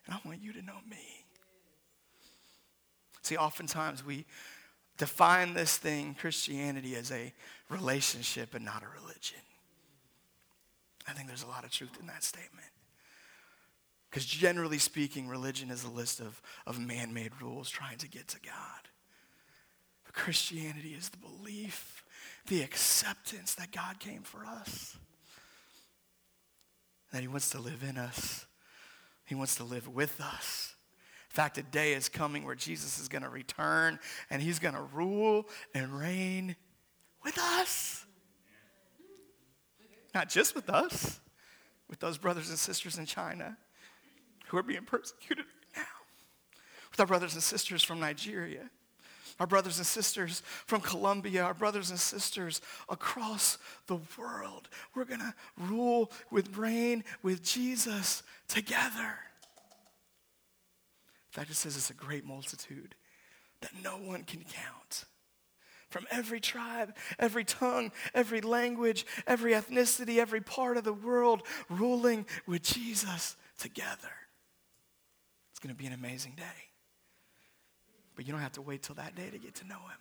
and 0.07 0.15
I 0.15 0.19
want 0.25 0.41
you 0.43 0.53
to 0.53 0.63
know 0.63 0.79
me. 0.89 1.25
See, 3.23 3.37
oftentimes 3.37 4.05
we 4.05 4.25
define 4.97 5.55
this 5.55 5.77
thing, 5.77 6.15
Christianity, 6.19 6.95
as 6.95 7.11
a 7.11 7.33
relationship 7.69 8.55
and 8.55 8.65
not 8.65 8.83
a 8.83 9.03
religion. 9.03 9.41
I 11.09 11.13
think 11.13 11.29
there's 11.29 11.43
a 11.43 11.49
lot 11.49 11.65
of 11.65 11.71
truth 11.71 11.99
in 12.01 12.07
that 12.07 12.25
statement. 12.25 12.69
Because 14.11 14.25
generally 14.25 14.79
speaking, 14.79 15.29
religion 15.29 15.71
is 15.71 15.85
a 15.85 15.91
list 15.91 16.21
of, 16.21 16.41
of 16.67 16.79
man 16.79 17.13
made 17.13 17.33
rules 17.41 17.69
trying 17.69 17.99
to 17.99 18.09
get 18.09 18.29
to 18.29 18.41
God. 18.41 18.89
Christianity 20.17 20.95
is 20.99 21.11
the 21.11 21.19
belief, 21.19 22.03
the 22.49 22.63
acceptance 22.63 23.55
that 23.55 23.71
God 23.71 24.01
came 24.01 24.23
for 24.23 24.45
us, 24.45 24.97
that 27.13 27.21
He 27.21 27.29
wants 27.29 27.51
to 27.51 27.61
live 27.61 27.85
in 27.89 27.99
us, 27.99 28.47
He 29.27 29.35
wants 29.35 29.55
to 29.57 29.65
live 29.65 29.87
with 29.87 30.21
us. 30.21 30.75
In 31.31 31.35
fact, 31.35 31.59
a 31.59 31.63
day 31.63 31.93
is 31.93 32.09
coming 32.09 32.45
where 32.45 32.55
Jesus 32.55 32.99
is 32.99 33.09
going 33.09 33.23
to 33.23 33.29
return 33.29 33.99
and 34.31 34.41
He's 34.41 34.59
going 34.59 34.75
to 34.75 34.81
rule 34.81 35.47
and 35.75 35.93
reign 35.93 36.57
with 37.23 37.39
us. 37.39 38.07
Not 40.15 40.31
just 40.31 40.55
with 40.55 40.71
us, 40.71 41.21
with 41.91 42.01
those 42.01 42.17
brothers 42.17 42.49
and 42.49 42.59
sisters 42.59 42.97
in 42.97 43.05
China 43.05 43.59
who 44.47 44.57
are 44.57 44.63
being 44.63 44.85
persecuted 44.85 45.45
right 45.45 45.77
now, 45.83 46.63
with 46.91 47.01
our 47.01 47.07
brothers 47.07 47.35
and 47.35 47.43
sisters 47.43 47.85
from 47.85 48.01
Nigeria 48.01 48.71
our 49.39 49.47
brothers 49.47 49.79
and 49.79 49.87
sisters 49.87 50.43
from 50.67 50.81
Colombia, 50.81 51.45
our 51.45 51.55
brothers 51.55 51.91
and 51.91 52.01
sisters 52.01 52.61
across 52.89 53.59
the 53.87 53.99
world. 54.19 54.69
We're 54.95 55.05
going 55.05 55.21
to 55.21 55.35
rule 55.59 56.11
with 56.31 56.57
reign 56.57 57.05
with 57.23 57.43
Jesus 57.43 58.23
together. 58.49 59.19
Fact, 61.31 61.51
it 61.51 61.55
says 61.57 61.77
it's 61.77 61.91
a 61.91 61.95
great 61.95 62.25
multitude 62.25 62.95
that 63.61 63.73
no 63.83 63.99
one 63.99 64.23
can 64.25 64.41
count. 64.45 65.05
from 65.89 66.07
every 66.11 66.41
tribe, 66.41 66.95
every 67.19 67.45
tongue, 67.45 67.93
every 68.15 68.41
language, 68.41 69.07
every 69.27 69.53
ethnicity, 69.53 70.19
every 70.19 70.41
part 70.41 70.77
of 70.77 70.85
the 70.85 70.93
world, 70.93 71.43
ruling 71.69 72.27
with 72.47 72.63
Jesus 72.63 73.37
together. 73.59 74.13
It's 75.51 75.59
going 75.61 75.75
to 75.75 75.79
be 75.79 75.87
an 75.87 75.93
amazing 75.93 76.35
day. 76.37 76.66
But 78.17 78.27
you 78.27 78.33
don't 78.33 78.41
have 78.41 78.53
to 78.53 78.63
wait 78.63 78.83
till 78.83 78.97
that 78.97 79.15
day 79.15 79.31
to 79.31 79.39
get 79.39 79.55
to 79.57 79.67
know 79.67 79.77
him. 79.77 79.99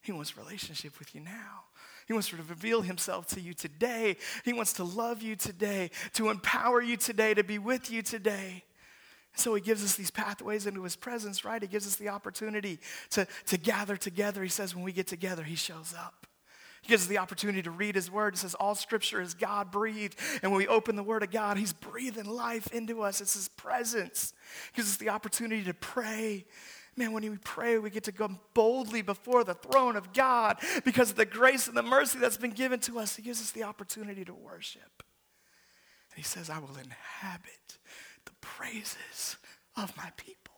He 0.00 0.12
wants 0.12 0.38
relationship 0.38 0.98
with 0.98 1.14
you 1.14 1.20
now. 1.20 1.64
He 2.06 2.14
wants 2.14 2.30
to 2.30 2.36
reveal 2.36 2.80
himself 2.80 3.26
to 3.28 3.40
you 3.40 3.52
today. 3.52 4.16
He 4.44 4.54
wants 4.54 4.72
to 4.74 4.84
love 4.84 5.20
you 5.20 5.36
today, 5.36 5.90
to 6.14 6.30
empower 6.30 6.80
you 6.80 6.96
today, 6.96 7.34
to 7.34 7.44
be 7.44 7.58
with 7.58 7.90
you 7.90 8.00
today. 8.00 8.64
So 9.34 9.54
he 9.54 9.60
gives 9.60 9.84
us 9.84 9.96
these 9.96 10.10
pathways 10.10 10.66
into 10.66 10.82
his 10.82 10.96
presence, 10.96 11.44
right? 11.44 11.60
He 11.60 11.68
gives 11.68 11.86
us 11.86 11.96
the 11.96 12.08
opportunity 12.08 12.80
to, 13.10 13.26
to 13.46 13.58
gather 13.58 13.96
together. 13.96 14.42
He 14.42 14.48
says, 14.48 14.74
when 14.74 14.84
we 14.84 14.92
get 14.92 15.06
together, 15.06 15.42
he 15.42 15.54
shows 15.54 15.94
up. 15.96 16.26
He 16.80 16.88
gives 16.88 17.02
us 17.02 17.08
the 17.08 17.18
opportunity 17.18 17.60
to 17.62 17.70
read 17.70 17.94
his 17.94 18.10
word. 18.10 18.34
He 18.34 18.38
says, 18.38 18.54
all 18.54 18.74
scripture 18.74 19.20
is 19.20 19.34
God 19.34 19.70
breathed. 19.70 20.16
And 20.42 20.50
when 20.50 20.58
we 20.58 20.68
open 20.68 20.96
the 20.96 21.02
word 21.02 21.22
of 21.22 21.30
God, 21.30 21.58
he's 21.58 21.72
breathing 21.72 22.24
life 22.24 22.72
into 22.72 23.02
us. 23.02 23.20
It's 23.20 23.34
his 23.34 23.48
presence. 23.48 24.32
He 24.72 24.76
gives 24.76 24.92
us 24.92 24.96
the 24.96 25.10
opportunity 25.10 25.64
to 25.64 25.74
pray. 25.74 26.46
Man, 26.98 27.12
when 27.12 27.22
we 27.22 27.38
pray, 27.44 27.78
we 27.78 27.90
get 27.90 28.02
to 28.04 28.12
go 28.12 28.28
boldly 28.54 29.02
before 29.02 29.44
the 29.44 29.54
throne 29.54 29.94
of 29.94 30.12
God 30.12 30.58
because 30.84 31.10
of 31.10 31.16
the 31.16 31.24
grace 31.24 31.68
and 31.68 31.76
the 31.76 31.82
mercy 31.82 32.18
that's 32.18 32.36
been 32.36 32.50
given 32.50 32.80
to 32.80 32.98
us. 32.98 33.14
He 33.14 33.22
gives 33.22 33.40
us 33.40 33.52
the 33.52 33.62
opportunity 33.62 34.24
to 34.24 34.34
worship. 34.34 35.04
And 36.10 36.16
he 36.16 36.24
says, 36.24 36.50
I 36.50 36.58
will 36.58 36.76
inhabit 36.76 37.78
the 38.24 38.32
praises 38.40 39.36
of 39.76 39.96
my 39.96 40.10
people. 40.16 40.56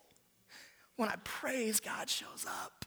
When 0.96 1.10
I 1.10 1.16
praise, 1.24 1.78
God 1.78 2.08
shows 2.08 2.46
up. 2.48 2.86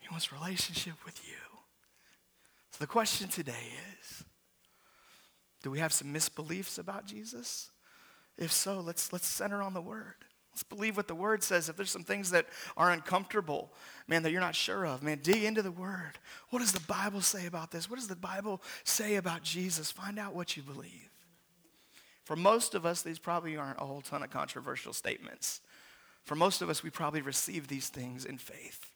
He 0.00 0.08
wants 0.10 0.32
relationship 0.32 0.94
with 1.04 1.20
you. 1.24 1.60
So 2.72 2.78
the 2.80 2.88
question 2.88 3.28
today 3.28 3.72
is, 4.00 4.24
do 5.62 5.70
we 5.70 5.78
have 5.78 5.92
some 5.92 6.12
misbeliefs 6.12 6.80
about 6.80 7.06
Jesus? 7.06 7.70
If 8.36 8.50
so, 8.50 8.80
let's, 8.80 9.12
let's 9.12 9.28
center 9.28 9.62
on 9.62 9.72
the 9.72 9.80
word. 9.80 10.24
Let's 10.58 10.64
believe 10.64 10.96
what 10.96 11.06
the 11.06 11.14
word 11.14 11.44
says. 11.44 11.68
If 11.68 11.76
there's 11.76 11.92
some 11.92 12.02
things 12.02 12.32
that 12.32 12.46
are 12.76 12.90
uncomfortable, 12.90 13.72
man, 14.08 14.24
that 14.24 14.32
you're 14.32 14.40
not 14.40 14.56
sure 14.56 14.84
of, 14.84 15.04
man, 15.04 15.20
dig 15.22 15.44
into 15.44 15.62
the 15.62 15.70
word. 15.70 16.18
What 16.50 16.58
does 16.58 16.72
the 16.72 16.80
Bible 16.80 17.20
say 17.20 17.46
about 17.46 17.70
this? 17.70 17.88
What 17.88 18.00
does 18.00 18.08
the 18.08 18.16
Bible 18.16 18.60
say 18.82 19.14
about 19.14 19.44
Jesus? 19.44 19.92
Find 19.92 20.18
out 20.18 20.34
what 20.34 20.56
you 20.56 20.64
believe. 20.64 21.10
For 22.24 22.34
most 22.34 22.74
of 22.74 22.84
us, 22.84 23.02
these 23.02 23.20
probably 23.20 23.56
aren't 23.56 23.80
a 23.80 23.84
whole 23.84 24.00
ton 24.00 24.24
of 24.24 24.30
controversial 24.30 24.92
statements. 24.92 25.60
For 26.24 26.34
most 26.34 26.60
of 26.60 26.68
us, 26.68 26.82
we 26.82 26.90
probably 26.90 27.22
receive 27.22 27.68
these 27.68 27.88
things 27.88 28.24
in 28.24 28.36
faith. 28.36 28.90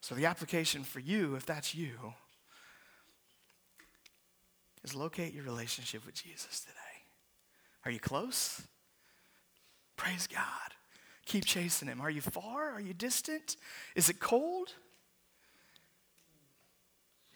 So 0.00 0.14
the 0.14 0.26
application 0.26 0.84
for 0.84 1.00
you, 1.00 1.34
if 1.34 1.44
that's 1.44 1.74
you, 1.74 2.14
is 4.84 4.94
locate 4.94 5.34
your 5.34 5.42
relationship 5.42 6.06
with 6.06 6.14
Jesus 6.14 6.60
today. 6.60 7.02
Are 7.84 7.90
you 7.90 7.98
close? 7.98 8.62
Praise 9.98 10.26
God. 10.26 10.42
Keep 11.26 11.44
chasing 11.44 11.88
him. 11.88 12.00
Are 12.00 12.08
you 12.08 12.22
far? 12.22 12.70
Are 12.70 12.80
you 12.80 12.94
distant? 12.94 13.56
Is 13.94 14.08
it 14.08 14.20
cold? 14.20 14.72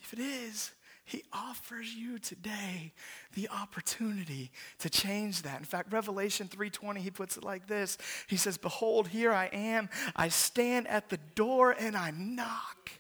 If 0.01 0.15
it 0.15 0.21
is, 0.21 0.71
he 1.05 1.25
offers 1.33 1.93
you 1.93 2.19
today 2.19 2.93
the 3.35 3.49
opportunity 3.51 4.53
to 4.79 4.89
change 4.89 5.43
that. 5.43 5.59
In 5.59 5.65
fact, 5.65 5.93
Revelation 5.93 6.49
3:20 6.49 7.01
he 7.01 7.11
puts 7.11 7.37
it 7.37 7.45
like 7.45 7.67
this. 7.67 7.99
He 8.29 8.37
says, 8.37 8.57
"Behold, 8.57 9.09
here 9.09 9.33
I 9.33 9.47
am. 9.47 9.91
I 10.15 10.29
stand 10.29 10.87
at 10.87 11.09
the 11.11 11.19
door 11.19 11.73
and 11.73 11.97
I 11.97 12.13
knock." 12.13 12.93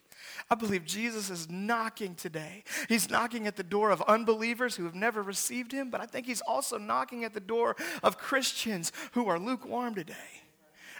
I 0.52 0.54
believe 0.54 0.84
Jesus 0.84 1.30
is 1.30 1.48
knocking 1.48 2.14
today. 2.14 2.64
He's 2.86 3.08
knocking 3.08 3.46
at 3.46 3.56
the 3.56 3.62
door 3.62 3.90
of 3.90 4.02
unbelievers 4.02 4.76
who 4.76 4.84
have 4.84 4.94
never 4.94 5.22
received 5.22 5.72
him, 5.72 5.88
but 5.88 6.02
I 6.02 6.04
think 6.04 6.26
he's 6.26 6.42
also 6.42 6.76
knocking 6.76 7.24
at 7.24 7.32
the 7.32 7.40
door 7.40 7.74
of 8.02 8.18
Christians 8.18 8.92
who 9.12 9.28
are 9.28 9.38
lukewarm 9.38 9.94
today 9.94 10.12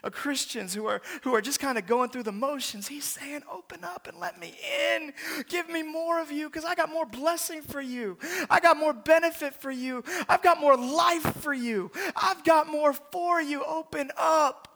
of 0.03 0.11
Christians 0.11 0.75
who 0.75 0.87
are, 0.87 1.01
who 1.23 1.33
are 1.33 1.41
just 1.41 1.61
kind 1.61 1.79
of 1.79 1.87
going 1.87 2.11
through 2.11 2.25
the 2.25 2.33
motions. 2.33 2.89
He's 2.89 3.05
saying, 3.05 3.43
Open 3.49 3.85
up 3.85 4.09
and 4.09 4.19
let 4.19 4.41
me 4.41 4.53
in. 4.91 5.13
Give 5.49 5.69
me 5.69 5.85
more 5.85 6.21
of 6.21 6.33
you 6.33 6.49
because 6.49 6.65
I 6.65 6.75
got 6.75 6.91
more 6.91 7.07
blessing 7.07 7.63
for 7.63 7.81
you. 7.81 8.19
I 8.51 8.59
got 8.59 8.77
more 8.77 8.93
benefit 8.93 9.55
for 9.55 9.71
you. 9.71 10.03
I've 10.29 10.43
got 10.43 10.61
more 10.61 10.77
life 10.77 11.37
for 11.37 11.55
you. 11.55 11.93
I've 12.17 12.43
got 12.43 12.67
more 12.67 12.93
for 12.93 13.41
you. 13.41 13.63
Open 13.65 14.11
up. 14.17 14.72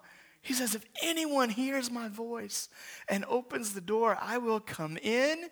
He 0.46 0.52
says, 0.52 0.76
If 0.76 0.84
anyone 1.02 1.50
hears 1.50 1.90
my 1.90 2.06
voice 2.06 2.68
and 3.08 3.24
opens 3.24 3.74
the 3.74 3.80
door, 3.80 4.16
I 4.20 4.38
will 4.38 4.60
come 4.60 4.96
in. 4.96 5.50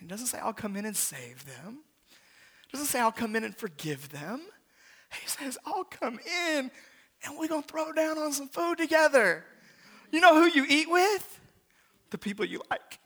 He 0.00 0.06
doesn't 0.06 0.28
say, 0.28 0.38
I'll 0.38 0.54
come 0.54 0.76
in 0.76 0.86
and 0.86 0.96
save 0.96 1.44
them. 1.44 1.80
It 2.66 2.72
doesn't 2.72 2.86
say, 2.86 3.00
I'll 3.00 3.12
come 3.12 3.36
in 3.36 3.44
and 3.44 3.54
forgive 3.54 4.08
them. 4.08 4.40
He 5.10 5.28
says, 5.28 5.58
I'll 5.66 5.84
come 5.84 6.18
in 6.48 6.70
and 7.26 7.38
we're 7.38 7.48
going 7.48 7.62
to 7.62 7.68
throw 7.68 7.92
down 7.92 8.16
on 8.16 8.32
some 8.32 8.48
food 8.48 8.78
together. 8.78 9.44
You 10.10 10.20
know 10.20 10.34
who 10.34 10.58
you 10.58 10.64
eat 10.66 10.90
with? 10.90 11.40
The 12.08 12.16
people 12.16 12.46
you 12.46 12.62
like. 12.70 12.98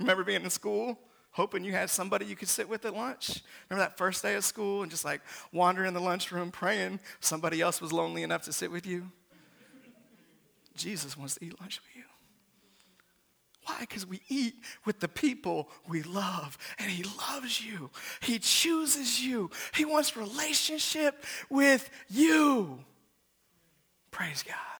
Remember 0.00 0.24
being 0.24 0.42
in 0.42 0.48
school, 0.48 0.98
hoping 1.32 1.64
you 1.64 1.72
had 1.72 1.90
somebody 1.90 2.24
you 2.24 2.36
could 2.36 2.48
sit 2.48 2.66
with 2.66 2.86
at 2.86 2.94
lunch? 2.94 3.42
Remember 3.68 3.86
that 3.86 3.98
first 3.98 4.22
day 4.22 4.36
of 4.36 4.44
school 4.44 4.80
and 4.80 4.90
just 4.90 5.04
like 5.04 5.20
wandering 5.52 5.88
in 5.88 5.94
the 5.94 6.00
lunchroom 6.00 6.50
praying 6.50 6.98
somebody 7.20 7.60
else 7.60 7.82
was 7.82 7.92
lonely 7.92 8.22
enough 8.22 8.42
to 8.44 8.54
sit 8.54 8.70
with 8.70 8.86
you? 8.86 9.10
Jesus 10.76 11.16
wants 11.16 11.34
to 11.36 11.44
eat 11.44 11.60
lunch 11.60 11.80
with 11.80 11.96
you. 11.96 12.02
Why? 13.64 13.80
Because 13.80 14.06
we 14.06 14.20
eat 14.28 14.54
with 14.84 15.00
the 15.00 15.08
people 15.08 15.68
we 15.88 16.02
love. 16.02 16.56
And 16.78 16.90
he 16.90 17.04
loves 17.30 17.60
you. 17.64 17.90
He 18.20 18.38
chooses 18.38 19.20
you. 19.20 19.50
He 19.74 19.84
wants 19.84 20.16
relationship 20.16 21.24
with 21.50 21.90
you. 22.08 22.78
Praise 24.12 24.44
God. 24.44 24.54